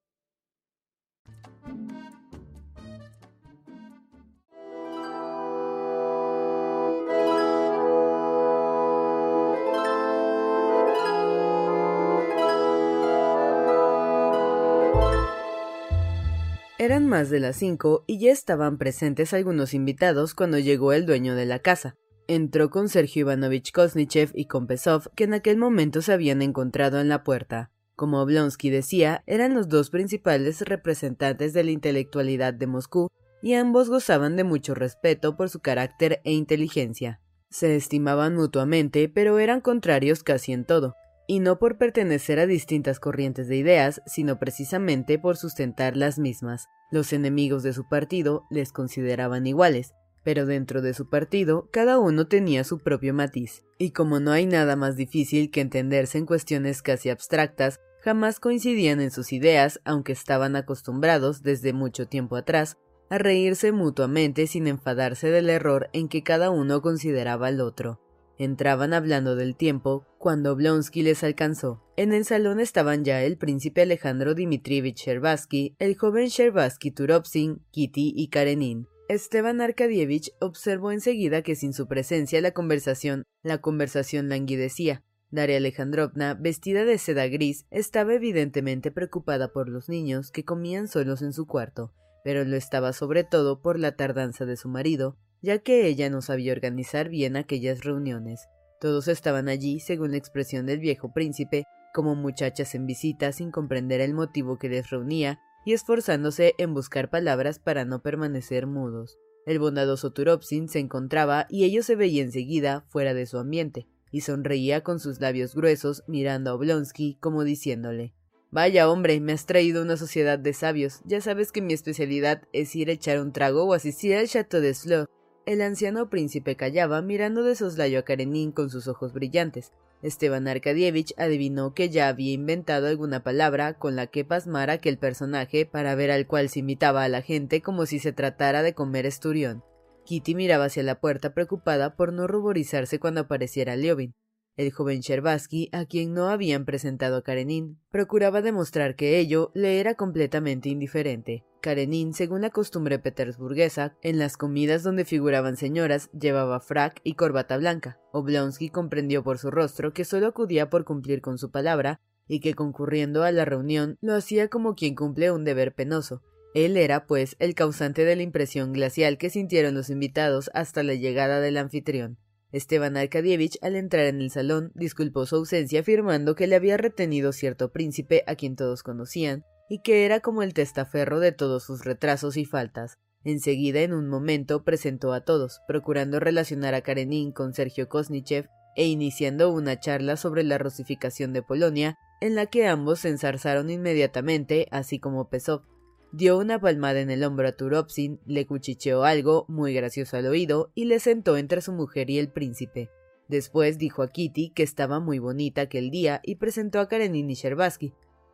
Eran 16.81 17.07
más 17.07 17.29
de 17.29 17.39
las 17.39 17.57
cinco 17.57 18.03
y 18.07 18.17
ya 18.17 18.31
estaban 18.31 18.79
presentes 18.79 19.35
algunos 19.35 19.75
invitados 19.75 20.33
cuando 20.33 20.57
llegó 20.57 20.93
el 20.93 21.05
dueño 21.05 21.35
de 21.35 21.45
la 21.45 21.59
casa. 21.59 21.95
Entró 22.27 22.71
con 22.71 22.89
Sergio 22.89 23.21
Ivanovich 23.21 23.71
Kosnichev 23.71 24.31
y 24.33 24.45
con 24.45 24.67
que 25.15 25.23
en 25.25 25.35
aquel 25.35 25.57
momento 25.57 26.01
se 26.01 26.11
habían 26.11 26.41
encontrado 26.41 26.99
en 26.99 27.07
la 27.07 27.23
puerta. 27.23 27.69
Como 27.95 28.19
Oblonsky 28.19 28.71
decía, 28.71 29.21
eran 29.27 29.53
los 29.53 29.69
dos 29.69 29.91
principales 29.91 30.61
representantes 30.61 31.53
de 31.53 31.63
la 31.63 31.69
intelectualidad 31.69 32.55
de 32.55 32.65
Moscú, 32.65 33.09
y 33.43 33.53
ambos 33.53 33.87
gozaban 33.87 34.35
de 34.35 34.43
mucho 34.43 34.73
respeto 34.73 35.37
por 35.37 35.51
su 35.51 35.59
carácter 35.59 36.19
e 36.23 36.33
inteligencia. 36.33 37.21
Se 37.51 37.75
estimaban 37.75 38.33
mutuamente, 38.33 39.07
pero 39.07 39.37
eran 39.37 39.61
contrarios 39.61 40.23
casi 40.23 40.51
en 40.51 40.65
todo 40.65 40.95
y 41.31 41.39
no 41.39 41.59
por 41.59 41.77
pertenecer 41.77 42.39
a 42.39 42.45
distintas 42.45 42.99
corrientes 42.99 43.47
de 43.47 43.55
ideas, 43.55 44.01
sino 44.05 44.37
precisamente 44.37 45.17
por 45.17 45.37
sustentar 45.37 45.95
las 45.95 46.19
mismas. 46.19 46.67
Los 46.91 47.13
enemigos 47.13 47.63
de 47.63 47.71
su 47.71 47.87
partido 47.87 48.43
les 48.49 48.73
consideraban 48.73 49.47
iguales, 49.47 49.93
pero 50.25 50.45
dentro 50.45 50.81
de 50.81 50.93
su 50.93 51.07
partido 51.07 51.69
cada 51.71 51.99
uno 51.99 52.27
tenía 52.27 52.65
su 52.65 52.79
propio 52.79 53.13
matiz, 53.13 53.63
y 53.77 53.91
como 53.91 54.19
no 54.19 54.33
hay 54.33 54.45
nada 54.45 54.75
más 54.75 54.97
difícil 54.97 55.51
que 55.51 55.61
entenderse 55.61 56.17
en 56.17 56.25
cuestiones 56.25 56.81
casi 56.81 57.09
abstractas, 57.09 57.79
jamás 58.03 58.41
coincidían 58.41 58.99
en 58.99 59.11
sus 59.11 59.31
ideas, 59.31 59.79
aunque 59.85 60.11
estaban 60.11 60.57
acostumbrados 60.57 61.43
desde 61.43 61.71
mucho 61.71 62.09
tiempo 62.09 62.35
atrás 62.35 62.75
a 63.09 63.17
reírse 63.17 63.71
mutuamente 63.71 64.47
sin 64.47 64.67
enfadarse 64.67 65.31
del 65.31 65.49
error 65.49 65.89
en 65.93 66.09
que 66.09 66.23
cada 66.23 66.49
uno 66.49 66.81
consideraba 66.81 67.47
al 67.47 67.61
otro. 67.61 68.01
Entraban 68.41 68.91
hablando 68.95 69.35
del 69.35 69.55
tiempo 69.55 70.07
cuando 70.17 70.55
Blonsky 70.55 71.03
les 71.03 71.23
alcanzó. 71.23 71.83
En 71.95 72.11
el 72.11 72.25
salón 72.25 72.59
estaban 72.59 73.03
ya 73.03 73.21
el 73.21 73.37
príncipe 73.37 73.83
Alejandro 73.83 74.33
Dmitrievich 74.33 74.97
Sherbatsky, 74.97 75.75
el 75.77 75.95
joven 75.95 76.25
Sherbatsky 76.25 76.89
Turovsin, 76.89 77.61
Kitty 77.69 78.13
y 78.15 78.29
Karenin. 78.29 78.87
Esteban 79.07 79.61
Arkadievich 79.61 80.31
observó 80.39 80.91
enseguida 80.91 81.43
que 81.43 81.53
sin 81.53 81.71
su 81.71 81.87
presencia 81.87 82.41
la 82.41 82.49
conversación, 82.49 83.25
la 83.43 83.59
conversación 83.59 84.27
languidecía. 84.27 85.03
Daria 85.29 85.57
Alejandrovna, 85.57 86.33
vestida 86.33 86.83
de 86.83 86.97
seda 86.97 87.27
gris, 87.27 87.67
estaba 87.69 88.15
evidentemente 88.15 88.89
preocupada 88.89 89.51
por 89.51 89.69
los 89.69 89.87
niños 89.87 90.31
que 90.31 90.45
comían 90.45 90.87
solos 90.87 91.21
en 91.21 91.33
su 91.33 91.45
cuarto, 91.45 91.93
pero 92.23 92.43
lo 92.43 92.55
estaba 92.55 92.91
sobre 92.91 93.23
todo 93.23 93.61
por 93.61 93.77
la 93.77 93.95
tardanza 93.95 94.47
de 94.47 94.57
su 94.57 94.67
marido, 94.67 95.19
ya 95.41 95.59
que 95.59 95.87
ella 95.87 96.09
no 96.09 96.21
sabía 96.21 96.53
organizar 96.53 97.09
bien 97.09 97.35
aquellas 97.35 97.83
reuniones. 97.83 98.47
Todos 98.79 99.07
estaban 99.07 99.47
allí, 99.47 99.79
según 99.79 100.11
la 100.11 100.17
expresión 100.17 100.65
del 100.65 100.79
viejo 100.79 101.13
príncipe, 101.13 101.65
como 101.93 102.15
muchachas 102.15 102.73
en 102.75 102.85
visita 102.85 103.31
sin 103.31 103.51
comprender 103.51 104.01
el 104.01 104.13
motivo 104.13 104.57
que 104.57 104.69
les 104.69 104.89
reunía 104.89 105.39
y 105.65 105.73
esforzándose 105.73 106.55
en 106.57 106.73
buscar 106.73 107.09
palabras 107.09 107.59
para 107.59 107.85
no 107.85 108.01
permanecer 108.01 108.65
mudos. 108.65 109.17
El 109.45 109.59
bondadoso 109.59 110.11
Turopsin 110.11 110.69
se 110.69 110.79
encontraba 110.79 111.47
y 111.49 111.65
ello 111.65 111.83
se 111.83 111.95
veía 111.95 112.23
enseguida 112.23 112.85
fuera 112.89 113.13
de 113.13 113.25
su 113.25 113.37
ambiente, 113.37 113.87
y 114.11 114.21
sonreía 114.21 114.81
con 114.81 114.99
sus 114.99 115.19
labios 115.19 115.55
gruesos 115.55 116.03
mirando 116.07 116.51
a 116.51 116.53
Oblonsky 116.55 117.17
como 117.19 117.43
diciéndole 117.43 118.13
Vaya 118.51 118.89
hombre, 118.89 119.21
me 119.21 119.31
has 119.31 119.45
traído 119.45 119.81
una 119.81 119.95
sociedad 119.95 120.37
de 120.37 120.53
sabios. 120.53 120.99
Ya 121.05 121.21
sabes 121.21 121.53
que 121.53 121.61
mi 121.61 121.73
especialidad 121.73 122.43
es 122.51 122.75
ir 122.75 122.89
a 122.89 122.93
echar 122.93 123.21
un 123.21 123.31
trago 123.31 123.63
o 123.63 123.73
asistir 123.73 124.13
al 124.13 124.27
Chateau 124.27 124.61
de 124.61 124.73
Slough. 124.73 125.07
El 125.45 125.61
anciano 125.61 126.07
príncipe 126.07 126.55
callaba 126.55 127.01
mirando 127.01 127.41
de 127.43 127.55
soslayo 127.55 127.99
a 127.99 128.03
Karenin 128.03 128.51
con 128.51 128.69
sus 128.69 128.87
ojos 128.87 129.11
brillantes. 129.11 129.71
Esteban 130.03 130.47
Arkadievich 130.47 131.13
adivinó 131.17 131.73
que 131.73 131.89
ya 131.89 132.07
había 132.07 132.33
inventado 132.33 132.87
alguna 132.87 133.23
palabra 133.23 133.73
con 133.73 133.95
la 133.95 134.07
que 134.07 134.23
pasmar 134.23 134.69
aquel 134.69 134.99
personaje 134.99 135.65
para 135.65 135.95
ver 135.95 136.11
al 136.11 136.27
cual 136.27 136.49
se 136.49 136.59
imitaba 136.59 137.03
a 137.03 137.09
la 137.09 137.23
gente 137.23 137.61
como 137.61 137.87
si 137.87 137.97
se 137.97 138.13
tratara 138.13 138.61
de 138.61 138.73
comer 138.73 139.07
esturión. 139.07 139.63
Kitty 140.05 140.35
miraba 140.35 140.65
hacia 140.65 140.83
la 140.83 140.99
puerta 140.99 141.33
preocupada 141.33 141.95
por 141.95 142.13
no 142.13 142.27
ruborizarse 142.27 142.99
cuando 142.99 143.21
apareciera 143.21 143.75
Liobin. 143.75 144.13
El 144.61 144.71
joven 144.71 144.99
Sherbatsky, 144.99 145.69
a 145.71 145.85
quien 145.85 146.13
no 146.13 146.29
habían 146.29 146.65
presentado 146.65 147.17
a 147.17 147.23
Karenin, 147.23 147.79
procuraba 147.89 148.43
demostrar 148.43 148.95
que 148.95 149.17
ello 149.17 149.49
le 149.55 149.79
era 149.79 149.95
completamente 149.95 150.69
indiferente. 150.69 151.43
Karenin, 151.63 152.13
según 152.13 152.41
la 152.41 152.51
costumbre 152.51 152.99
petersburguesa, 152.99 153.97
en 154.03 154.19
las 154.19 154.37
comidas 154.37 154.83
donde 154.83 155.03
figuraban 155.03 155.57
señoras, 155.57 156.11
llevaba 156.11 156.59
frac 156.59 157.01
y 157.03 157.15
corbata 157.15 157.57
blanca. 157.57 157.97
Oblonsky 158.11 158.69
comprendió 158.69 159.23
por 159.23 159.39
su 159.39 159.49
rostro 159.49 159.93
que 159.93 160.05
solo 160.05 160.27
acudía 160.27 160.69
por 160.69 160.85
cumplir 160.85 161.21
con 161.21 161.39
su 161.39 161.49
palabra 161.49 161.99
y 162.27 162.39
que 162.39 162.53
concurriendo 162.53 163.23
a 163.23 163.31
la 163.31 163.45
reunión 163.45 163.97
lo 163.99 164.13
hacía 164.13 164.47
como 164.47 164.75
quien 164.75 164.93
cumple 164.93 165.31
un 165.31 165.43
deber 165.43 165.73
penoso. 165.73 166.21
Él 166.53 166.77
era, 166.77 167.07
pues, 167.07 167.35
el 167.39 167.55
causante 167.55 168.05
de 168.05 168.15
la 168.15 168.21
impresión 168.21 168.73
glacial 168.73 169.17
que 169.17 169.31
sintieron 169.31 169.73
los 169.73 169.89
invitados 169.89 170.51
hasta 170.53 170.83
la 170.83 170.93
llegada 170.93 171.39
del 171.39 171.57
anfitrión. 171.57 172.19
Esteban 172.51 172.97
Arkadievich, 172.97 173.57
al 173.61 173.75
entrar 173.75 174.05
en 174.05 174.19
el 174.19 174.29
salón, 174.29 174.71
disculpó 174.75 175.25
su 175.25 175.37
ausencia 175.37 175.79
afirmando 175.79 176.35
que 176.35 176.47
le 176.47 176.55
había 176.55 176.77
retenido 176.77 177.31
cierto 177.31 177.71
príncipe 177.71 178.23
a 178.27 178.35
quien 178.35 178.55
todos 178.55 178.83
conocían, 178.83 179.45
y 179.69 179.81
que 179.81 180.05
era 180.05 180.19
como 180.19 180.43
el 180.43 180.53
testaferro 180.53 181.19
de 181.19 181.31
todos 181.31 181.63
sus 181.63 181.85
retrasos 181.85 182.35
y 182.35 182.43
faltas. 182.43 182.97
Enseguida, 183.23 183.81
en 183.81 183.93
un 183.93 184.09
momento, 184.09 184.63
presentó 184.63 185.13
a 185.13 185.21
todos, 185.21 185.61
procurando 185.67 186.19
relacionar 186.19 186.73
a 186.73 186.81
Karenin 186.81 187.31
con 187.31 187.53
Sergio 187.53 187.87
Kosnichev 187.87 188.49
e 188.75 188.87
iniciando 188.87 189.51
una 189.51 189.79
charla 189.79 190.17
sobre 190.17 190.43
la 190.43 190.57
rusificación 190.57 191.31
de 191.31 191.43
Polonia, 191.43 191.97
en 192.19 192.35
la 192.35 192.47
que 192.47 192.67
ambos 192.67 192.99
se 192.99 193.09
ensarzaron 193.09 193.69
inmediatamente, 193.69 194.67
así 194.71 194.99
como 194.99 195.29
Pesov. 195.29 195.70
Dio 196.13 196.37
una 196.37 196.59
palmada 196.59 196.99
en 196.99 197.09
el 197.09 197.23
hombro 197.23 197.47
a 197.47 197.53
Turopsin, 197.53 198.19
le 198.25 198.45
cuchicheó 198.45 199.05
algo 199.05 199.45
muy 199.47 199.73
gracioso 199.73 200.17
al 200.17 200.27
oído 200.27 200.69
y 200.75 200.85
le 200.85 200.99
sentó 200.99 201.37
entre 201.37 201.61
su 201.61 201.71
mujer 201.71 202.09
y 202.09 202.19
el 202.19 202.27
príncipe. 202.27 202.89
Después 203.29 203.77
dijo 203.77 204.03
a 204.03 204.09
Kitty 204.09 204.49
que 204.49 204.63
estaba 204.63 204.99
muy 204.99 205.19
bonita 205.19 205.61
aquel 205.61 205.89
día 205.89 206.19
y 206.21 206.35
presentó 206.35 206.81
a 206.81 206.89
Karenin 206.89 207.29
y 207.29 207.35
Sherbatsky. 207.35 207.93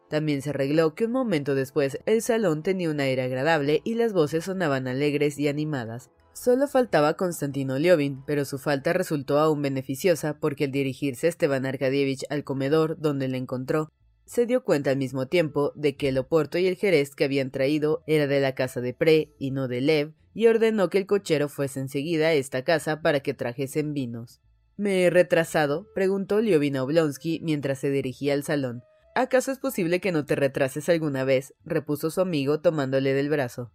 También 0.10 0.42
se 0.42 0.50
arregló 0.50 0.96
que 0.96 1.06
un 1.06 1.12
momento 1.12 1.54
después 1.54 2.00
el 2.08 2.24
salón 2.24 2.63
tenía 2.63 2.90
un 2.90 3.00
aire 3.00 3.22
agradable 3.22 3.82
y 3.84 3.94
las 3.94 4.12
voces 4.12 4.46
sonaban 4.46 4.88
alegres 4.88 5.38
y 5.38 5.48
animadas. 5.48 6.10
Solo 6.34 6.68
faltaba 6.68 7.16
Konstantino 7.16 7.78
Liovin, 7.78 8.24
pero 8.26 8.44
su 8.46 8.58
falta 8.58 8.94
resultó 8.94 9.38
aún 9.38 9.62
beneficiosa 9.62 10.40
porque 10.40 10.66
al 10.66 10.72
dirigirse 10.72 11.28
Esteban 11.28 11.68
Arkadievich 11.68 12.26
al 12.32 12.44
comedor 12.44 13.00
donde 13.00 13.28
le 13.28 13.38
encontró, 13.38 13.92
se 14.28 14.46
dio 14.46 14.63
cuenta 14.63 14.92
al 14.92 14.98
mismo 14.98 15.28
tiempo 15.28 15.72
de 15.76 15.96
que 15.96 16.10
el 16.10 16.18
oporto 16.18 16.58
y 16.58 16.68
el 16.68 16.76
jerez 16.76 17.16
que 17.16 17.24
habían 17.24 17.50
traído 17.50 18.04
era 18.08 18.28
de 18.28 18.42
la 18.42 18.54
casa 18.54 18.82
de 18.82 18.94
Pre 18.94 19.34
y 19.40 19.52
no 19.52 19.68
de 19.68 19.82
Lev, 19.82 20.13
y 20.34 20.48
ordenó 20.48 20.90
que 20.90 21.00
el 21.00 21.08
cochero 21.08 21.50
fuese 21.50 21.80
enseguida 21.80 22.28
a 22.28 22.34
esta 22.34 22.63
casa 22.63 23.02
para 23.02 23.22
que 23.22 23.34
trajesen 23.34 23.94
vinos. 23.94 24.42
¿Me 24.76 25.06
he 25.06 25.10
retrasado? 25.10 25.88
preguntó 25.96 26.42
Liovina 26.42 26.84
Oblonsky 26.84 27.40
mientras 27.42 27.80
se 27.80 27.90
dirigía 27.90 28.34
al 28.34 28.44
salón. 28.44 28.84
¿Acaso 29.16 29.52
es 29.52 29.58
posible 29.58 30.00
que 30.00 30.12
no 30.12 30.26
te 30.26 30.36
retrases 30.36 30.90
alguna 30.90 31.24
vez? 31.24 31.56
repuso 31.66 32.12
su 32.12 32.22
amigo 32.22 32.60
tomándole 32.60 33.13
del 33.13 33.30
brazo. 33.30 33.72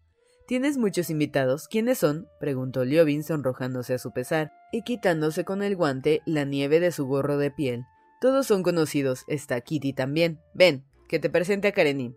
¿Tienes 0.47 0.77
muchos 0.77 1.11
invitados? 1.11 1.67
¿Quiénes 1.67 1.99
son? 1.99 2.29
preguntó 2.39 2.85
Liovin 2.85 3.25
sonrojándose 3.25 3.95
a 3.95 3.99
su 3.99 4.13
pesar 4.13 4.53
y 4.71 4.83
quitándose 4.83 5.45
con 5.45 5.63
el 5.63 5.75
guante 5.75 6.21
la 6.27 6.45
nieve 6.45 6.79
de 6.79 6.93
su 6.93 7.07
gorro 7.07 7.39
de 7.39 7.51
piel. 7.51 7.85
Todos 8.23 8.47
son 8.47 8.63
conocidos, 8.63 9.25
está 9.27 9.61
Kitty 9.61 9.95
también. 9.95 10.39
Ven, 10.55 10.85
que 11.09 11.19
te 11.19 11.29
presente 11.29 11.67
a 11.67 11.73
Karenin. 11.73 12.17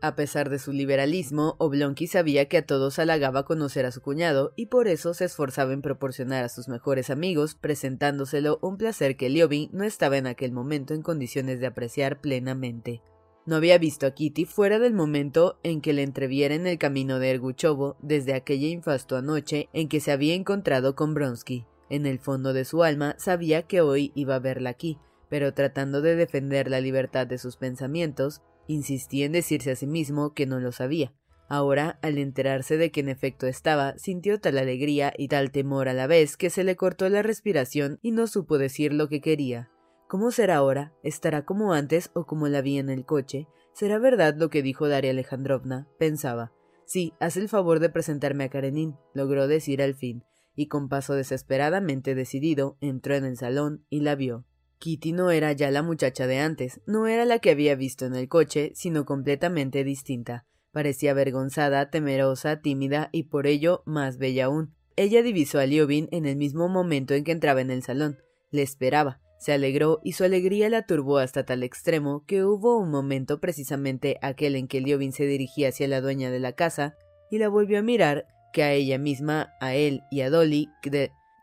A 0.00 0.16
pesar 0.16 0.48
de 0.48 0.58
su 0.58 0.72
liberalismo, 0.72 1.56
Oblonky 1.58 2.06
sabía 2.06 2.48
que 2.48 2.56
a 2.56 2.64
todos 2.64 2.98
halagaba 2.98 3.44
conocer 3.44 3.84
a 3.84 3.92
su 3.92 4.00
cuñado 4.00 4.54
y 4.56 4.66
por 4.68 4.88
eso 4.88 5.12
se 5.12 5.26
esforzaba 5.26 5.74
en 5.74 5.82
proporcionar 5.82 6.42
a 6.42 6.48
sus 6.48 6.68
mejores 6.68 7.10
amigos, 7.10 7.54
presentándoselo 7.54 8.58
un 8.62 8.78
placer 8.78 9.18
que 9.18 9.28
Liobin 9.28 9.68
no 9.74 9.84
estaba 9.84 10.16
en 10.16 10.26
aquel 10.26 10.52
momento 10.52 10.94
en 10.94 11.02
condiciones 11.02 11.60
de 11.60 11.66
apreciar 11.66 12.22
plenamente. 12.22 13.02
No 13.44 13.56
había 13.56 13.76
visto 13.76 14.06
a 14.06 14.12
Kitty 14.12 14.46
fuera 14.46 14.78
del 14.78 14.94
momento 14.94 15.58
en 15.62 15.82
que 15.82 15.92
le 15.92 16.02
entreviera 16.02 16.54
en 16.54 16.66
el 16.66 16.78
camino 16.78 17.18
de 17.18 17.32
Erguchovo 17.32 17.98
desde 18.00 18.32
aquella 18.32 18.68
infausta 18.68 19.20
noche 19.20 19.68
en 19.74 19.90
que 19.90 20.00
se 20.00 20.12
había 20.12 20.32
encontrado 20.32 20.94
con 20.94 21.12
Bronsky. 21.12 21.66
En 21.90 22.06
el 22.06 22.20
fondo 22.20 22.54
de 22.54 22.64
su 22.64 22.82
alma 22.82 23.16
sabía 23.18 23.64
que 23.64 23.82
hoy 23.82 24.12
iba 24.14 24.36
a 24.36 24.40
verla 24.40 24.70
aquí, 24.70 24.98
pero 25.28 25.54
tratando 25.54 26.02
de 26.02 26.16
defender 26.16 26.68
la 26.68 26.80
libertad 26.80 27.26
de 27.26 27.38
sus 27.38 27.56
pensamientos, 27.56 28.42
insistía 28.66 29.26
en 29.26 29.32
decirse 29.32 29.72
a 29.72 29.76
sí 29.76 29.86
mismo 29.86 30.34
que 30.34 30.46
no 30.46 30.60
lo 30.60 30.72
sabía. 30.72 31.12
Ahora, 31.48 31.98
al 32.02 32.18
enterarse 32.18 32.76
de 32.76 32.90
que 32.90 33.00
en 33.00 33.08
efecto 33.08 33.46
estaba, 33.46 33.96
sintió 33.98 34.40
tal 34.40 34.58
alegría 34.58 35.12
y 35.16 35.28
tal 35.28 35.52
temor 35.52 35.88
a 35.88 35.94
la 35.94 36.08
vez 36.08 36.36
que 36.36 36.50
se 36.50 36.64
le 36.64 36.74
cortó 36.74 37.08
la 37.08 37.22
respiración 37.22 37.98
y 38.02 38.10
no 38.10 38.26
supo 38.26 38.58
decir 38.58 38.92
lo 38.92 39.08
que 39.08 39.20
quería. 39.20 39.70
¿Cómo 40.08 40.30
será 40.30 40.56
ahora? 40.56 40.92
¿Estará 41.02 41.44
como 41.44 41.72
antes 41.72 42.10
o 42.14 42.26
como 42.26 42.48
la 42.48 42.62
vi 42.62 42.78
en 42.78 42.90
el 42.90 43.04
coche? 43.04 43.46
¿Será 43.72 43.98
verdad 43.98 44.34
lo 44.36 44.50
que 44.50 44.62
dijo 44.62 44.88
Daria 44.88 45.10
Alejandrovna? 45.10 45.88
pensaba. 45.98 46.52
Sí, 46.84 47.14
haz 47.20 47.36
el 47.36 47.48
favor 47.48 47.80
de 47.80 47.90
presentarme 47.90 48.44
a 48.44 48.48
Karenin, 48.48 48.96
logró 49.14 49.48
decir 49.48 49.82
al 49.82 49.94
fin, 49.94 50.24
y 50.54 50.68
con 50.68 50.88
paso 50.88 51.14
desesperadamente 51.14 52.14
decidido 52.14 52.76
entró 52.80 53.14
en 53.16 53.24
el 53.24 53.36
salón 53.36 53.84
y 53.90 54.00
la 54.00 54.14
vio. 54.14 54.44
Kitty 54.78 55.12
no 55.12 55.30
era 55.30 55.52
ya 55.52 55.70
la 55.70 55.82
muchacha 55.82 56.26
de 56.26 56.38
antes, 56.38 56.80
no 56.86 57.06
era 57.06 57.24
la 57.24 57.38
que 57.38 57.50
había 57.50 57.74
visto 57.74 58.04
en 58.04 58.14
el 58.14 58.28
coche, 58.28 58.72
sino 58.74 59.04
completamente 59.04 59.84
distinta. 59.84 60.46
Parecía 60.70 61.12
avergonzada, 61.12 61.90
temerosa, 61.90 62.60
tímida 62.60 63.08
y 63.10 63.24
por 63.24 63.46
ello 63.46 63.82
más 63.86 64.18
bella 64.18 64.46
aún. 64.46 64.74
Ella 64.96 65.22
divisó 65.22 65.58
a 65.58 65.66
Liobin 65.66 66.08
en 66.12 66.26
el 66.26 66.36
mismo 66.36 66.68
momento 66.68 67.14
en 67.14 67.24
que 67.24 67.32
entraba 67.32 67.60
en 67.60 67.70
el 67.70 67.82
salón. 67.82 68.18
Le 68.50 68.62
esperaba, 68.62 69.20
se 69.38 69.52
alegró 69.52 70.00
y 70.04 70.12
su 70.12 70.24
alegría 70.24 70.68
la 70.68 70.86
turbó 70.86 71.18
hasta 71.18 71.44
tal 71.44 71.62
extremo 71.62 72.24
que 72.26 72.44
hubo 72.44 72.78
un 72.78 72.90
momento 72.90 73.40
precisamente 73.40 74.18
aquel 74.22 74.56
en 74.56 74.68
que 74.68 74.80
Liobin 74.80 75.12
se 75.12 75.26
dirigía 75.26 75.68
hacia 75.68 75.88
la 75.88 76.00
dueña 76.00 76.30
de 76.30 76.40
la 76.40 76.52
casa 76.52 76.96
y 77.30 77.38
la 77.38 77.48
volvió 77.48 77.78
a 77.78 77.82
mirar 77.82 78.26
que 78.52 78.62
a 78.62 78.72
ella 78.72 78.98
misma, 78.98 79.52
a 79.60 79.74
él 79.74 80.02
y 80.10 80.22
a 80.22 80.30
Dolly, 80.30 80.70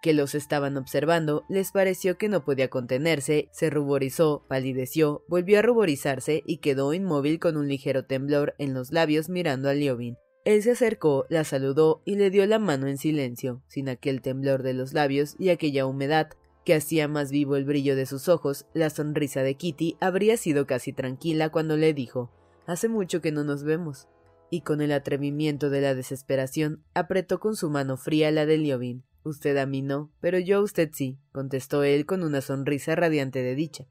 que 0.04 0.14
los 0.14 0.36
estaban 0.36 0.76
observando, 0.76 1.46
les 1.48 1.72
pareció 1.72 2.18
que 2.18 2.28
no 2.28 2.44
podía 2.44 2.70
contenerse, 2.70 3.48
se 3.54 3.70
ruborizó, 3.70 4.44
palideció, 4.50 5.24
volvió 5.30 5.60
a 5.60 5.62
ruborizarse 5.62 6.44
y 6.46 6.58
quedó 6.58 6.94
inmóvil 6.94 7.40
con 7.40 7.56
un 7.56 7.70
ligero 7.70 8.04
temblor 8.04 8.54
en 8.58 8.74
los 8.74 8.92
labios 8.92 9.30
mirando 9.30 9.70
a 9.70 9.74
Liobin. 9.74 10.18
Él 10.44 10.62
se 10.62 10.72
acercó, 10.72 11.26
la 11.30 11.46
saludó 11.46 12.02
y 12.04 12.16
le 12.16 12.30
dio 12.32 12.46
la 12.46 12.60
mano 12.60 12.88
en 12.88 12.98
silencio, 12.98 13.64
sin 13.70 13.88
aquel 13.88 14.22
temblor 14.22 14.62
de 14.62 14.74
los 14.74 14.92
labios 14.92 15.38
y 15.40 15.50
aquella 15.50 15.86
humedad 15.86 16.32
que 16.66 16.76
hacía 16.76 17.08
más 17.08 17.32
vivo 17.32 17.56
el 17.56 17.64
brillo 17.64 17.96
de 17.96 18.06
sus 18.06 18.28
ojos, 18.28 18.66
la 18.74 18.90
sonrisa 18.90 19.42
de 19.42 19.56
Kitty 19.56 19.96
habría 20.02 20.36
sido 20.36 20.68
casi 20.68 20.92
tranquila 20.92 21.50
cuando 21.50 21.78
le 21.78 21.94
dijo 21.94 22.30
Hace 22.68 22.90
mucho 22.90 23.22
que 23.22 23.32
no 23.32 23.46
nos 23.46 23.64
vemos. 23.64 24.10
Y 24.50 24.62
con 24.62 24.82
el 24.82 24.92
atrevimiento 24.92 25.70
de 25.70 25.80
la 25.80 25.96
desesperación 25.96 26.84
apretó 26.94 27.40
con 27.40 27.56
su 27.56 27.70
mano 27.70 27.96
fría 27.96 28.32
la 28.32 28.46
de 28.46 28.58
Liobin. 28.58 29.06
Usted 29.24 29.56
a 29.58 29.66
mí 29.66 29.82
no, 29.82 30.12
pero 30.20 30.38
yo 30.38 30.58
a 30.58 30.62
usted 30.62 30.90
sí, 30.92 31.18
contestó 31.32 31.84
él 31.84 32.06
con 32.06 32.24
una 32.24 32.42
sonrisa 32.42 32.96
radiante 32.96 33.42
de 33.42 33.56
dicha. 33.56 33.88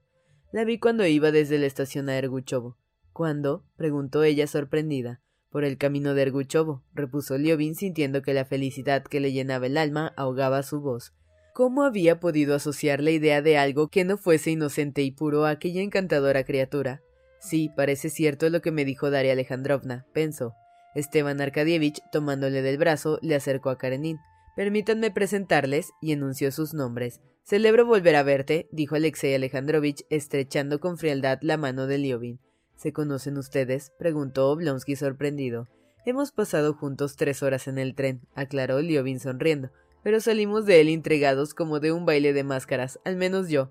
La 0.52 0.64
vi 0.64 0.78
cuando 0.78 1.06
iba 1.06 1.32
desde 1.32 1.58
la 1.58 1.66
estación 1.66 2.10
a 2.10 2.18
Erguchovo. 2.18 2.76
¿Cuándo? 3.12 3.64
preguntó 3.76 4.22
ella 4.22 4.46
sorprendida. 4.46 5.22
Por 5.50 5.64
el 5.64 5.78
camino 5.78 6.14
de 6.14 6.22
Erguchovo, 6.22 6.82
repuso 6.94 7.38
Liobin 7.38 7.74
sintiendo 7.74 8.20
que 8.22 8.34
la 8.34 8.44
felicidad 8.44 9.02
que 9.02 9.20
le 9.20 9.32
llenaba 9.32 9.66
el 9.66 9.78
alma 9.78 10.12
ahogaba 10.16 10.62
su 10.62 10.80
voz. 10.80 11.14
¿Cómo 11.54 11.84
había 11.84 12.20
podido 12.20 12.54
asociar 12.54 13.02
la 13.02 13.10
idea 13.10 13.42
de 13.42 13.58
algo 13.58 13.88
que 13.88 14.04
no 14.04 14.16
fuese 14.16 14.50
inocente 14.50 15.02
y 15.02 15.10
puro 15.10 15.44
a 15.44 15.50
aquella 15.50 15.82
encantadora 15.82 16.44
criatura? 16.44 17.02
Sí, 17.40 17.70
parece 17.76 18.08
cierto 18.08 18.48
lo 18.48 18.62
que 18.62 18.70
me 18.70 18.84
dijo 18.84 19.10
Daria 19.10 19.32
Alejandrovna, 19.32 20.06
pensó. 20.12 20.54
Esteban 20.94 21.40
Arkadievich, 21.40 22.00
tomándole 22.10 22.62
del 22.62 22.78
brazo, 22.78 23.18
le 23.20 23.34
acercó 23.34 23.70
a 23.70 23.76
Karenin. 23.76 24.18
Permítanme 24.56 25.10
presentarles, 25.10 25.92
y 26.00 26.12
enunció 26.12 26.52
sus 26.52 26.74
nombres. 26.74 27.20
Celebro 27.44 27.86
volver 27.86 28.16
a 28.16 28.22
verte, 28.22 28.68
dijo 28.70 28.94
Alexei 28.94 29.34
Alejandrovich, 29.34 30.04
estrechando 30.10 30.78
con 30.78 30.98
frialdad 30.98 31.38
la 31.42 31.56
mano 31.56 31.86
de 31.86 31.98
Liobin. 31.98 32.40
¿Se 32.76 32.92
conocen 32.92 33.38
ustedes? 33.38 33.92
preguntó 33.98 34.50
Oblonsky 34.50 34.96
sorprendido. 34.96 35.68
Hemos 36.04 36.32
pasado 36.32 36.74
juntos 36.74 37.16
tres 37.16 37.42
horas 37.42 37.68
en 37.68 37.78
el 37.78 37.94
tren, 37.94 38.22
aclaró 38.34 38.80
Liobin 38.80 39.20
sonriendo, 39.20 39.70
pero 40.02 40.20
salimos 40.20 40.66
de 40.66 40.80
él 40.80 40.88
intrigados 40.88 41.54
como 41.54 41.80
de 41.80 41.92
un 41.92 42.04
baile 42.04 42.32
de 42.32 42.44
máscaras, 42.44 42.98
al 43.04 43.16
menos 43.16 43.48
yo. 43.48 43.70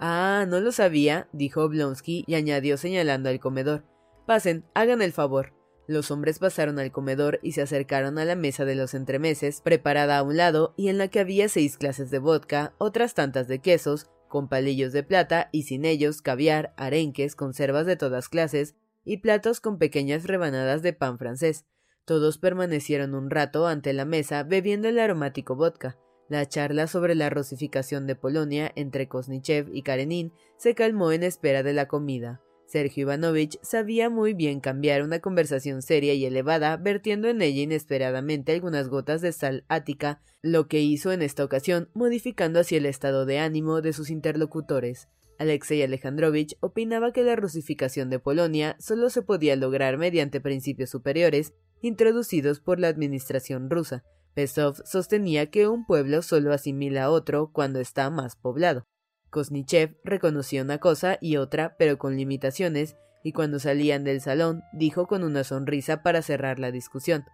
Ah, 0.00 0.44
no 0.48 0.60
lo 0.60 0.72
sabía, 0.72 1.28
dijo 1.32 1.62
Oblonsky 1.62 2.24
y 2.26 2.34
añadió 2.34 2.76
señalando 2.76 3.28
al 3.28 3.40
comedor. 3.40 3.84
Pasen, 4.26 4.64
hagan 4.74 5.02
el 5.02 5.12
favor. 5.12 5.57
Los 5.88 6.10
hombres 6.10 6.38
pasaron 6.38 6.78
al 6.78 6.92
comedor 6.92 7.40
y 7.42 7.52
se 7.52 7.62
acercaron 7.62 8.18
a 8.18 8.26
la 8.26 8.36
mesa 8.36 8.66
de 8.66 8.74
los 8.74 8.92
entremeses, 8.92 9.62
preparada 9.62 10.18
a 10.18 10.22
un 10.22 10.36
lado 10.36 10.74
y 10.76 10.88
en 10.88 10.98
la 10.98 11.08
que 11.08 11.18
había 11.18 11.48
seis 11.48 11.78
clases 11.78 12.10
de 12.10 12.18
vodka, 12.18 12.74
otras 12.76 13.14
tantas 13.14 13.48
de 13.48 13.60
quesos, 13.60 14.10
con 14.28 14.50
palillos 14.50 14.92
de 14.92 15.02
plata 15.02 15.48
y 15.50 15.62
sin 15.62 15.86
ellos 15.86 16.20
caviar, 16.20 16.74
arenques, 16.76 17.34
conservas 17.34 17.86
de 17.86 17.96
todas 17.96 18.28
clases 18.28 18.74
y 19.02 19.16
platos 19.16 19.60
con 19.60 19.78
pequeñas 19.78 20.24
rebanadas 20.24 20.82
de 20.82 20.92
pan 20.92 21.16
francés. 21.16 21.64
Todos 22.04 22.36
permanecieron 22.36 23.14
un 23.14 23.30
rato 23.30 23.66
ante 23.66 23.94
la 23.94 24.04
mesa 24.04 24.42
bebiendo 24.42 24.88
el 24.88 24.98
aromático 24.98 25.56
vodka. 25.56 25.96
La 26.28 26.46
charla 26.46 26.86
sobre 26.86 27.14
la 27.14 27.30
rosificación 27.30 28.06
de 28.06 28.14
Polonia 28.14 28.70
entre 28.76 29.08
Kosnichev 29.08 29.74
y 29.74 29.80
Karenin 29.80 30.34
se 30.58 30.74
calmó 30.74 31.12
en 31.12 31.22
espera 31.22 31.62
de 31.62 31.72
la 31.72 31.88
comida. 31.88 32.42
Sergio 32.68 33.04
Ivanovich 33.04 33.58
sabía 33.62 34.10
muy 34.10 34.34
bien 34.34 34.60
cambiar 34.60 35.02
una 35.02 35.20
conversación 35.20 35.80
seria 35.80 36.12
y 36.12 36.26
elevada, 36.26 36.76
vertiendo 36.76 37.28
en 37.28 37.40
ella 37.40 37.62
inesperadamente 37.62 38.52
algunas 38.52 38.88
gotas 38.88 39.22
de 39.22 39.32
sal 39.32 39.64
ática, 39.68 40.20
lo 40.42 40.68
que 40.68 40.80
hizo 40.80 41.10
en 41.10 41.22
esta 41.22 41.44
ocasión, 41.44 41.88
modificando 41.94 42.60
así 42.60 42.76
el 42.76 42.84
estado 42.84 43.24
de 43.24 43.38
ánimo 43.38 43.80
de 43.80 43.94
sus 43.94 44.10
interlocutores. 44.10 45.08
Alexei 45.38 45.82
Alejandrovich 45.82 46.58
opinaba 46.60 47.12
que 47.12 47.22
la 47.22 47.36
rusificación 47.36 48.10
de 48.10 48.18
Polonia 48.18 48.76
solo 48.78 49.08
se 49.08 49.22
podía 49.22 49.56
lograr 49.56 49.96
mediante 49.96 50.40
principios 50.40 50.90
superiores 50.90 51.54
introducidos 51.80 52.60
por 52.60 52.80
la 52.80 52.88
administración 52.88 53.70
rusa. 53.70 54.04
Pesov 54.34 54.76
sostenía 54.84 55.50
que 55.50 55.68
un 55.68 55.86
pueblo 55.86 56.20
solo 56.20 56.52
asimila 56.52 57.04
a 57.04 57.10
otro 57.10 57.50
cuando 57.50 57.80
está 57.80 58.10
más 58.10 58.36
poblado. 58.36 58.86
Kosnichev 59.30 59.96
reconoció 60.04 60.62
una 60.62 60.78
cosa 60.78 61.18
y 61.20 61.36
otra, 61.36 61.76
pero 61.78 61.98
con 61.98 62.16
limitaciones, 62.16 62.96
y 63.22 63.32
cuando 63.32 63.58
salían 63.58 64.04
del 64.04 64.20
salón, 64.20 64.62
dijo 64.72 65.06
con 65.06 65.24
una 65.24 65.44
sonrisa 65.44 66.02
para 66.02 66.22
cerrar 66.22 66.58
la 66.58 66.70
discusión. 66.70 67.24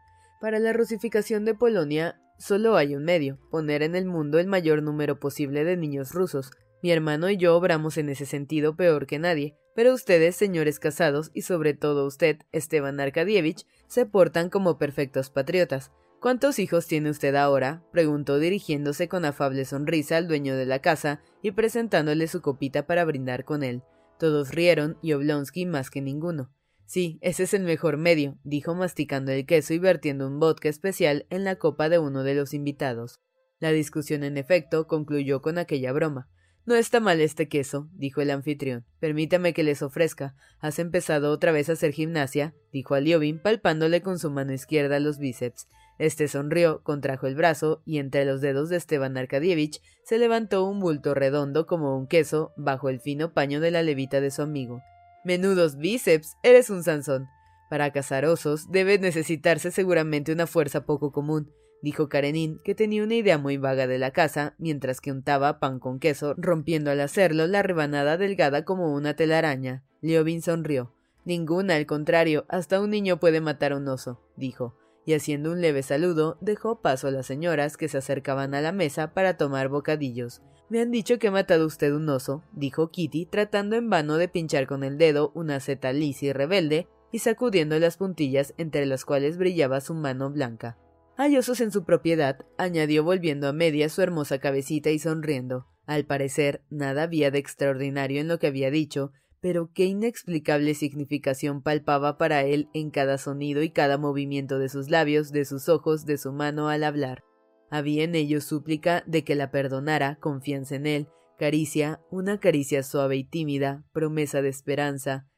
Para 0.41 0.59
la 0.59 0.73
rusificación 0.73 1.45
de 1.45 1.55
Polonia 1.55 2.21
solo 2.39 2.77
hay 2.77 2.95
un 2.97 3.05
medio, 3.05 3.39
poner 3.51 3.83
en 3.83 3.95
el 3.95 4.05
mundo 4.05 4.39
el 4.39 4.47
mayor 4.47 4.83
número 4.83 5.21
posible 5.21 5.65
de 5.65 5.77
niños 5.77 6.13
rusos. 6.13 6.51
Mi 6.83 6.91
hermano 6.91 7.31
y 7.31 7.37
yo 7.37 7.57
obramos 7.57 7.97
en 7.97 8.09
ese 8.09 8.27
sentido 8.27 8.77
peor 8.77 9.07
que 9.07 9.19
nadie, 9.19 9.57
pero 9.75 9.95
ustedes, 9.95 10.37
señores 10.37 10.79
casados, 10.79 11.31
y 11.33 11.43
sobre 11.43 11.75
todo 11.75 12.07
usted, 12.07 12.39
Esteban 12.53 13.01
Arkadievich, 13.01 13.67
se 13.89 14.07
portan 14.07 14.51
como 14.51 14.79
perfectos 14.79 15.31
patriotas. 15.31 15.93
¿Cuántos 16.25 16.59
hijos 16.59 16.87
tiene 16.87 17.11
usted 17.11 17.35
ahora? 17.35 17.83
preguntó 17.93 18.39
dirigiéndose 18.39 19.09
con 19.09 19.27
afable 19.27 19.67
sonrisa 19.67 20.17
al 20.17 20.27
dueño 20.27 20.57
de 20.57 20.65
la 20.65 20.79
casa 20.79 21.21
y 21.43 21.51
presentándole 21.51 22.29
su 22.29 22.41
copita 22.41 22.87
para 22.87 23.05
brindar 23.05 23.45
con 23.45 23.63
él. 23.63 23.83
Todos 24.19 24.55
rieron 24.55 24.97
y 25.03 25.13
Oblonsky 25.13 25.67
más 25.67 25.91
que 25.91 26.01
ninguno. 26.01 26.51
Sí, 26.87 27.19
ese 27.21 27.43
es 27.43 27.53
el 27.53 27.65
mejor 27.65 27.99
medio, 27.99 28.39
dijo 28.43 28.75
masticando 28.75 29.33
el 29.33 29.45
queso 29.45 29.75
y 29.75 29.79
vertiendo 29.79 30.27
un 30.27 30.41
vodka 30.41 30.71
especial 30.71 31.27
en 31.29 31.45
la 31.45 31.57
copa 31.57 31.91
de 31.91 31.99
uno 31.99 32.23
de 32.23 32.35
los 32.35 32.55
invitados. 32.55 33.21
La 33.61 33.71
discusión, 33.73 34.25
en 34.25 34.39
efecto, 34.39 34.87
concluyó 34.87 35.43
con 35.43 35.59
aquella 35.59 35.93
broma. 35.93 36.31
No 36.65 36.75
está 36.75 37.01
mal 37.01 37.21
este 37.21 37.49
queso, 37.49 37.91
dijo 37.93 38.23
el 38.23 38.31
anfitrión. 38.31 38.87
Permítame 38.99 39.53
que 39.53 39.63
les 39.63 39.83
ofrezca. 39.83 40.35
¿Has 40.59 40.79
empezado 40.79 41.31
otra 41.33 41.53
vez 41.53 41.69
a 41.69 41.75
hacer 41.75 41.93
gimnasia? 41.93 42.55
dijo 42.73 42.95
a 42.95 43.01
Liobin, 43.01 43.43
palpándole 43.43 44.01
con 44.01 44.19
su 44.19 44.31
mano 44.31 44.55
izquierda 44.55 44.99
los 45.01 45.19
bíceps. 45.19 45.69
Este 45.99 46.27
sonrió, 46.27 46.83
contrajo 46.83 47.27
el 47.27 47.37
brazo, 47.37 47.83
y 47.85 47.99
entre 47.99 48.25
los 48.25 48.41
dedos 48.41 48.69
de 48.69 48.77
Esteban 48.77 49.17
Arkadievich 49.17 49.81
se 50.03 50.19
levantó 50.19 50.65
un 50.65 50.81
bulto 50.81 51.15
redondo 51.15 51.67
como 51.67 51.97
un 51.97 52.09
queso 52.09 52.53
bajo 52.57 52.89
el 52.89 53.01
fino 53.01 53.33
paño 53.33 53.61
de 53.61 53.71
la 53.71 53.83
levita 53.83 54.21
de 54.21 54.31
su 54.31 54.43
amigo. 54.43 54.83
Menudos 55.25 55.77
bíceps. 55.77 56.37
Eres 56.43 56.69
un 56.69 56.83
Sansón. 56.83 57.29
Para 57.71 57.93
cazar 57.93 58.25
osos 58.25 58.71
debe 58.71 58.99
necesitarse 58.99 59.71
seguramente 59.71 60.33
una 60.33 60.47
fuerza 60.47 60.85
poco 60.85 61.13
común, 61.13 61.51
dijo 61.81 62.09
Karenin, 62.09 62.61
que 62.65 62.75
tenía 62.75 63.03
una 63.03 63.15
idea 63.15 63.39
muy 63.39 63.57
vaga 63.57 63.87
de 63.87 63.99
la 63.99 64.11
caza, 64.11 64.55
mientras 64.59 65.01
que 65.01 65.13
untaba 65.13 65.61
pan 65.61 65.79
con 65.79 65.99
queso, 65.99 66.35
rompiendo 66.37 66.91
al 66.91 67.01
hacerlo 67.01 67.47
la 67.47 67.63
rebanada 67.63 68.17
delgada 68.17 68.65
como 68.65 68.93
una 68.95 69.15
telaraña. 69.15 69.85
Liobin 70.03 70.43
sonrió. 70.43 70.93
Ninguna, 71.25 71.77
al 71.77 71.87
contrario, 71.87 72.45
hasta 72.49 72.81
un 72.81 72.91
niño 72.91 73.19
puede 73.19 73.41
matar 73.41 73.73
a 73.73 73.77
un 73.77 73.89
oso, 73.89 74.21
dijo 74.37 74.77
y 75.07 75.15
haciendo 75.15 75.53
un 75.53 75.61
leve 75.61 75.83
saludo 75.83 76.39
dejó 76.41 76.81
paso 76.81 77.09
a 77.09 77.11
las 77.11 77.27
señoras 77.27 77.77
que 77.77 77.89
se 77.89 77.99
acercaban 77.99 78.55
a 78.55 78.61
la 78.61 78.73
mesa 78.73 79.13
para 79.15 79.37
tomar 79.37 79.69
bocadillos. 79.69 80.43
Me 80.69 80.81
han 80.81 80.91
dicho 80.91 81.19
que 81.19 81.29
ha 81.29 81.31
matado 81.31 81.67
usted 81.67 81.93
un 81.93 82.09
oso, 82.09 82.43
dijo 82.53 82.91
Kitty, 82.91 83.27
tratando 83.27 83.77
en 83.77 83.91
vano 83.91 84.17
de 84.17 84.29
pinchar 84.29 84.67
con 84.67 84.83
el 84.83 84.97
dedo 84.99 85.31
una 85.35 85.61
seta 85.61 85.93
lisa 85.93 86.27
y 86.27 86.33
rebelde 86.33 86.89
y 87.13 87.19
sacudiendo 87.19 87.79
las 87.79 87.97
puntillas 87.97 88.55
entre 88.57 88.87
las 88.87 89.05
cuales 89.05 89.37
brillaba 89.37 89.81
su 89.81 89.95
mano 89.95 90.31
blanca. 90.31 90.79
Hay 91.17 91.37
osos 91.37 91.61
en 91.61 91.71
su 91.71 91.85
propiedad, 91.85 92.45
añadió 92.59 93.05
volviendo 93.05 93.47
a 93.47 93.53
media 93.53 93.89
su 93.89 94.03
hermosa 94.03 94.39
cabecita 94.39 94.91
y 94.91 94.99
sonriendo. 94.99 95.69
Al 95.87 96.07
parecer, 96.07 96.63
nada 96.71 97.05
había 97.05 97.31
de 97.31 97.39
extraordinario 97.39 98.21
en 98.21 98.27
lo 98.27 98.39
que 98.39 98.49
había 98.49 98.71
dicho, 98.71 99.13
pero 99.45 99.71
qué 99.75 99.85
inexplicable 99.85 100.73
significación 100.73 101.61
palpaba 101.61 102.17
para 102.17 102.45
él 102.45 102.71
en 102.73 102.89
cada 102.91 103.19
sonido 103.19 103.63
y 103.63 103.69
cada 103.69 103.99
movimiento 103.99 104.59
de 104.59 104.71
sus 104.71 104.89
labios, 104.89 105.33
de 105.33 105.45
sus 105.45 105.69
ojos, 105.69 106.07
de 106.07 106.17
su 106.17 106.33
mano 106.33 106.71
al 106.71 106.83
hablar. 106.83 107.25
Había 107.69 108.05
en 108.05 108.15
ello 108.15 108.41
súplica 108.41 109.05
de 109.07 109.23
que 109.23 109.35
la 109.35 109.51
perdonara, 109.51 110.17
confianza 110.19 110.77
en 110.77 110.87
él, 110.87 111.09
caricia, 111.39 112.01
una 112.11 112.41
caricia 112.41 112.83
suave 112.83 113.17
y 113.17 113.25
tímida, 113.25 113.85
promesa 113.93 114.41
de 114.41 114.49
esperanza, 114.49 115.29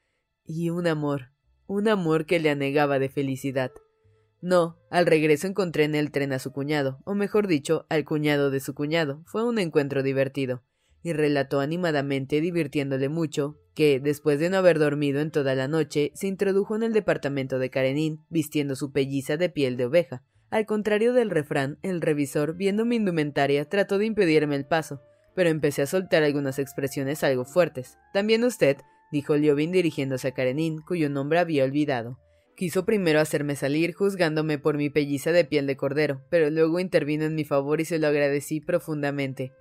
y 0.45 0.71
un 0.71 0.87
amor, 0.87 1.33
un 1.66 1.88
amor 1.88 2.27
que 2.27 2.38
le 2.38 2.51
anegaba 2.51 3.01
de 3.01 3.09
felicidad. 3.09 3.73
No, 4.40 4.79
al 4.88 5.07
regreso 5.07 5.49
encontré 5.49 5.83
en 5.83 5.97
el 5.97 6.12
tren 6.12 6.33
a 6.33 6.38
su 6.38 6.53
cuñado, 6.53 7.01
o 7.07 7.16
mejor 7.16 7.49
dicho, 7.49 7.87
al 7.88 8.05
cuñado 8.05 8.53
de 8.53 8.61
su 8.61 8.73
cuñado. 8.73 9.25
Fue 9.27 9.45
un 9.45 9.59
encuentro 9.59 10.05
divertido 10.05 10.62
y 11.07 11.12
relató 11.12 11.61
animadamente, 11.61 12.40
divirtiéndole 12.40 13.09
mucho, 13.09 13.61
que, 13.77 14.01
después 14.01 14.40
de 14.40 14.51
no 14.51 14.57
haber 14.57 14.81
dormido 14.81 15.21
en 15.21 15.31
toda 15.31 15.55
la 15.55 15.69
noche, 15.69 16.11
se 16.16 16.27
introdujo 16.27 16.75
en 16.75 16.83
el 16.83 16.92
departamento 16.92 17.61
de 17.61 17.71
Karenin, 17.71 18.25
vistiendo 18.29 18.75
su 18.75 18.90
pelliza 18.90 19.37
de 19.37 19.49
piel 19.49 19.77
de 19.77 19.85
oveja. 19.85 20.25
Al 20.51 20.66
contrario 20.66 21.12
del 21.12 21.31
refrán, 21.31 21.79
el 21.83 22.01
revisor, 22.01 22.57
viendo 22.57 22.85
mi 22.85 22.97
indumentaria, 22.97 23.69
trató 23.69 23.99
de 23.99 24.07
impedirme 24.07 24.57
el 24.57 24.66
paso, 24.66 25.01
pero 25.37 25.49
empecé 25.49 25.83
a 25.83 25.87
soltar 25.87 26.25
algunas 26.25 26.59
expresiones 26.59 27.23
algo 27.23 27.45
fuertes. 27.45 27.99
También 28.12 28.42
usted, 28.42 28.79
dijo 29.12 29.37
Liobin 29.37 29.71
dirigiéndose 29.71 30.27
a 30.27 30.35
Karenin, 30.35 30.81
cuyo 30.81 31.09
nombre 31.09 31.38
había 31.38 31.62
olvidado. 31.62 32.19
Quiso 32.57 32.85
primero 32.85 33.21
hacerme 33.21 33.55
salir, 33.55 33.95
juzgándome 33.95 34.59
por 34.59 34.77
mi 34.77 34.90
pelliza 34.90 35.31
de 35.31 35.45
piel 35.45 35.69
de 35.69 35.77
cordero, 35.77 36.25
pero 36.31 36.51
luego 36.51 36.81
intervino 36.81 37.27
en 37.27 37.37
mi 37.37 37.45
favor 37.45 37.81
y 37.81 37.85
se 37.85 38.01
lo 38.01 38.09
agradecí 38.09 38.61
profundamente. 38.61 39.53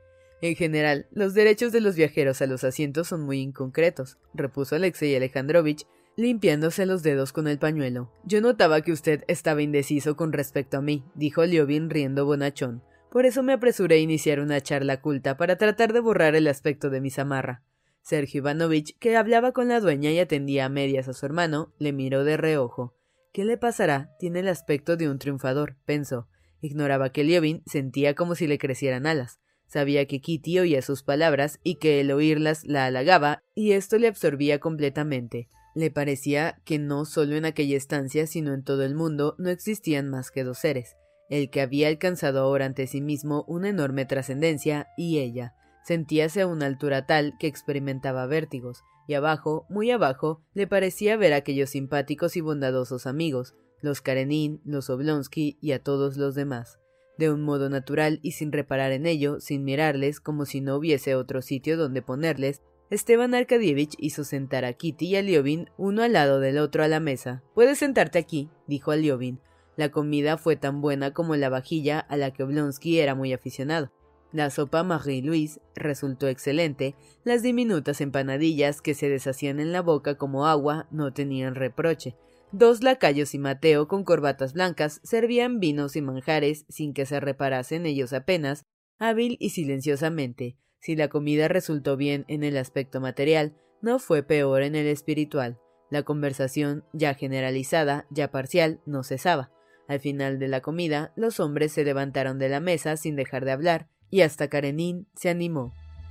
En 0.46 0.56
general, 0.56 1.08
los 1.12 1.34
derechos 1.34 1.72
de 1.72 1.82
los 1.82 1.96
viajeros 1.96 2.40
a 2.40 2.46
los 2.46 2.64
asientos 2.64 3.08
son 3.08 3.22
muy 3.22 3.40
inconcretos, 3.40 4.20
repuso 4.36 4.76
Alexei 4.76 5.16
Alejandrovich, 5.16 5.88
limpiándose 6.18 6.86
los 6.86 7.02
dedos 7.02 7.34
con 7.34 7.48
el 7.48 7.58
pañuelo. 7.58 8.12
Yo 8.26 8.42
notaba 8.42 8.82
que 8.82 8.92
usted 8.92 9.24
estaba 9.28 9.64
indeciso 9.64 10.16
con 10.16 10.32
respecto 10.34 10.78
a 10.78 10.82
mí, 10.84 11.04
dijo 11.16 11.44
Liobin 11.44 11.90
riendo 11.90 12.28
bonachón. 12.28 12.84
Por 13.10 13.26
eso 13.26 13.42
me 13.42 13.54
apresuré 13.54 13.96
a 13.96 13.98
iniciar 13.98 14.40
una 14.40 14.62
charla 14.62 15.02
culta 15.02 15.36
para 15.36 15.58
tratar 15.58 15.94
de 15.94 16.00
borrar 16.00 16.36
el 16.36 16.48
aspecto 16.48 16.92
de 16.92 17.02
mi 17.02 17.10
zamarra. 17.10 17.64
Sergio 18.04 18.42
Ivanovich, 18.42 18.96
que 19.00 19.18
hablaba 19.18 19.52
con 19.52 19.68
la 19.68 19.80
dueña 19.80 20.12
y 20.12 20.20
atendía 20.20 20.66
a 20.66 20.70
medias 20.70 21.08
a 21.08 21.14
su 21.14 21.26
hermano, 21.26 21.74
le 21.80 21.92
miró 21.92 22.24
de 22.24 22.38
reojo. 22.38 22.94
¿Qué 23.34 23.46
le 23.46 23.58
pasará? 23.58 24.16
Tiene 24.20 24.42
el 24.42 24.48
aspecto 24.48 24.96
de 24.96 25.10
un 25.10 25.18
triunfador, 25.18 25.76
pensó. 25.86 26.28
Ignoraba 26.62 27.12
que 27.12 27.24
Liobin 27.24 27.64
sentía 27.66 28.14
como 28.14 28.36
si 28.36 28.46
le 28.46 28.60
crecieran 28.60 29.08
alas. 29.08 29.40
Sabía 29.68 30.06
que 30.06 30.22
Kitty 30.22 30.60
oía 30.60 30.82
sus 30.82 31.04
palabras 31.04 31.60
y 31.64 31.76
que 31.76 32.00
el 32.00 32.12
oírlas 32.12 32.64
la 32.66 32.86
halagaba, 32.86 33.44
y 33.54 33.72
esto 33.72 33.98
le 33.98 34.08
absorbía 34.08 34.60
completamente. 34.60 35.50
Le 35.74 35.92
parecía 35.92 36.62
que 36.64 36.80
no 36.80 37.06
solo 37.06 37.36
en 37.36 37.46
aquella 37.46 37.76
estancia, 37.76 38.28
sino 38.28 38.54
en 38.54 38.64
todo 38.64 38.84
el 38.84 38.96
mundo, 38.96 39.36
no 39.38 39.50
existían 39.50 40.10
más 40.10 40.32
que 40.32 40.44
dos 40.44 40.60
seres, 40.60 40.96
el 41.30 41.50
que 41.50 41.62
había 41.62 41.88
alcanzado 41.90 42.40
ahora 42.40 42.66
ante 42.66 42.88
sí 42.88 43.02
mismo 43.02 43.44
una 43.48 43.70
enorme 43.70 44.06
trascendencia, 44.06 44.88
y 44.98 45.20
ella. 45.20 45.54
Sentíase 45.84 46.42
a 46.42 46.48
una 46.48 46.66
altura 46.66 47.06
tal 47.06 47.34
que 47.40 47.48
experimentaba 47.48 48.26
vértigos, 48.28 48.84
y 49.08 49.16
abajo, 49.16 49.66
muy 49.70 49.92
abajo, 49.92 50.42
le 50.54 50.68
parecía 50.68 51.18
ver 51.18 51.34
a 51.34 51.38
aquellos 51.38 51.72
simpáticos 51.72 52.38
y 52.38 52.42
bondadosos 52.42 53.06
amigos, 53.06 53.56
los 53.82 54.02
Karenin, 54.02 54.62
los 54.64 54.90
Oblonsky 54.90 55.58
y 55.62 55.74
a 55.74 55.84
todos 55.84 56.18
los 56.18 56.34
demás 56.34 56.80
de 57.18 57.32
un 57.32 57.42
modo 57.42 57.70
natural 57.70 58.20
y 58.22 58.32
sin 58.32 58.52
reparar 58.52 58.92
en 58.92 59.06
ello, 59.06 59.40
sin 59.40 59.64
mirarles, 59.64 60.20
como 60.20 60.46
si 60.46 60.62
no 60.62 60.76
hubiese 60.76 61.16
otro 61.16 61.42
sitio 61.42 61.78
donde 61.78 62.02
ponerles, 62.02 62.62
Esteban 62.92 63.34
Arkadievich 63.34 63.96
hizo 63.98 64.24
sentar 64.24 64.64
a 64.64 64.74
Kitty 64.74 65.08
y 65.08 65.16
a 65.16 65.22
Liobin 65.24 65.70
uno 65.78 66.04
al 66.04 66.14
lado 66.14 66.40
del 66.40 66.60
otro 66.60 66.84
a 66.84 66.88
la 66.88 67.00
mesa. 67.00 67.42
Puedes 67.56 67.80
sentarte 67.80 68.20
aquí, 68.20 68.50
dijo 68.68 68.92
a 68.92 68.96
Liobin. 68.96 69.40
La 69.76 69.90
comida 69.90 70.38
fue 70.38 70.56
tan 70.56 70.82
buena 70.82 71.12
como 71.12 71.36
la 71.36 71.50
vajilla 71.50 72.00
a 72.00 72.16
la 72.16 72.32
que 72.32 72.44
Oblonsky 72.44 73.00
era 73.00 73.16
muy 73.16 73.34
aficionado. 73.34 73.92
La 74.32 74.50
sopa 74.50 74.84
Marie-Louise 74.84 75.62
resultó 75.76 76.28
excelente, 76.28 76.96
las 77.24 77.42
diminutas 77.42 78.02
empanadillas 78.02 78.82
que 78.82 78.94
se 78.94 79.10
deshacían 79.10 79.60
en 79.60 79.72
la 79.72 79.82
boca 79.82 80.18
como 80.18 80.46
agua 80.46 80.88
no 80.92 81.14
tenían 81.14 81.56
reproche. 81.56 82.16
Dos 82.52 82.84
lacayos 82.84 83.34
y 83.34 83.40
Mateo 83.40 83.88
con 83.88 84.04
corbatas 84.04 84.54
blancas 84.54 85.02
servían 85.04 85.60
vinos 85.60 85.96
y 85.96 86.02
manjares 86.02 86.66
sin 86.70 86.94
que 86.94 87.06
se 87.06 87.20
reparasen 87.20 87.86
ellos 87.86 88.14
apenas, 88.14 88.66
hábil 88.98 89.38
y 89.40 89.50
silenciosamente. 89.50 90.58
Si 90.80 90.96
la 90.96 91.08
comida 91.08 91.48
resultó 91.48 91.98
bien 91.98 92.26
en 92.28 92.44
el 92.44 92.58
aspecto 92.58 93.02
material, 93.02 93.56
no 93.82 94.00
fue 94.00 94.24
peor 94.24 94.62
en 94.62 94.76
el 94.76 94.88
espiritual. 94.88 95.60
La 95.90 96.04
conversación, 96.04 96.86
ya 96.94 97.14
generalizada, 97.14 98.08
ya 98.10 98.32
parcial, 98.32 98.82
no 98.86 99.04
cesaba. 99.04 99.52
Al 99.88 100.00
final 100.00 100.40
de 100.40 100.48
la 100.48 100.62
comida, 100.62 101.14
los 101.16 101.40
hombres 101.40 101.72
se 101.72 101.84
levantaron 101.84 102.40
de 102.40 102.50
la 102.50 102.60
mesa 102.60 102.98
sin 102.98 103.16
dejar 103.16 103.46
de 103.46 103.52
hablar, 103.52 103.90
y 104.10 104.22
hasta 104.22 104.48
Karenin 104.48 105.08
se 105.16 105.30
animó. 105.30 105.74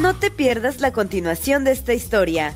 No 0.00 0.14
te 0.14 0.30
pierdas 0.30 0.80
la 0.80 0.92
continuación 0.92 1.64
de 1.64 1.72
esta 1.72 1.92
historia. 1.92 2.54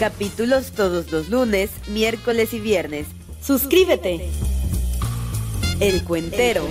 Capítulos 0.00 0.72
todos 0.72 1.12
los 1.12 1.28
lunes, 1.28 1.70
miércoles 1.86 2.52
y 2.52 2.58
viernes. 2.58 3.06
Suscríbete. 3.40 4.28
El 5.78 6.02
Cuentero, 6.02 6.66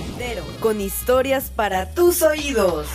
con 0.60 0.82
historias 0.82 1.48
para 1.48 1.94
tus 1.94 2.20
oídos. 2.20 2.88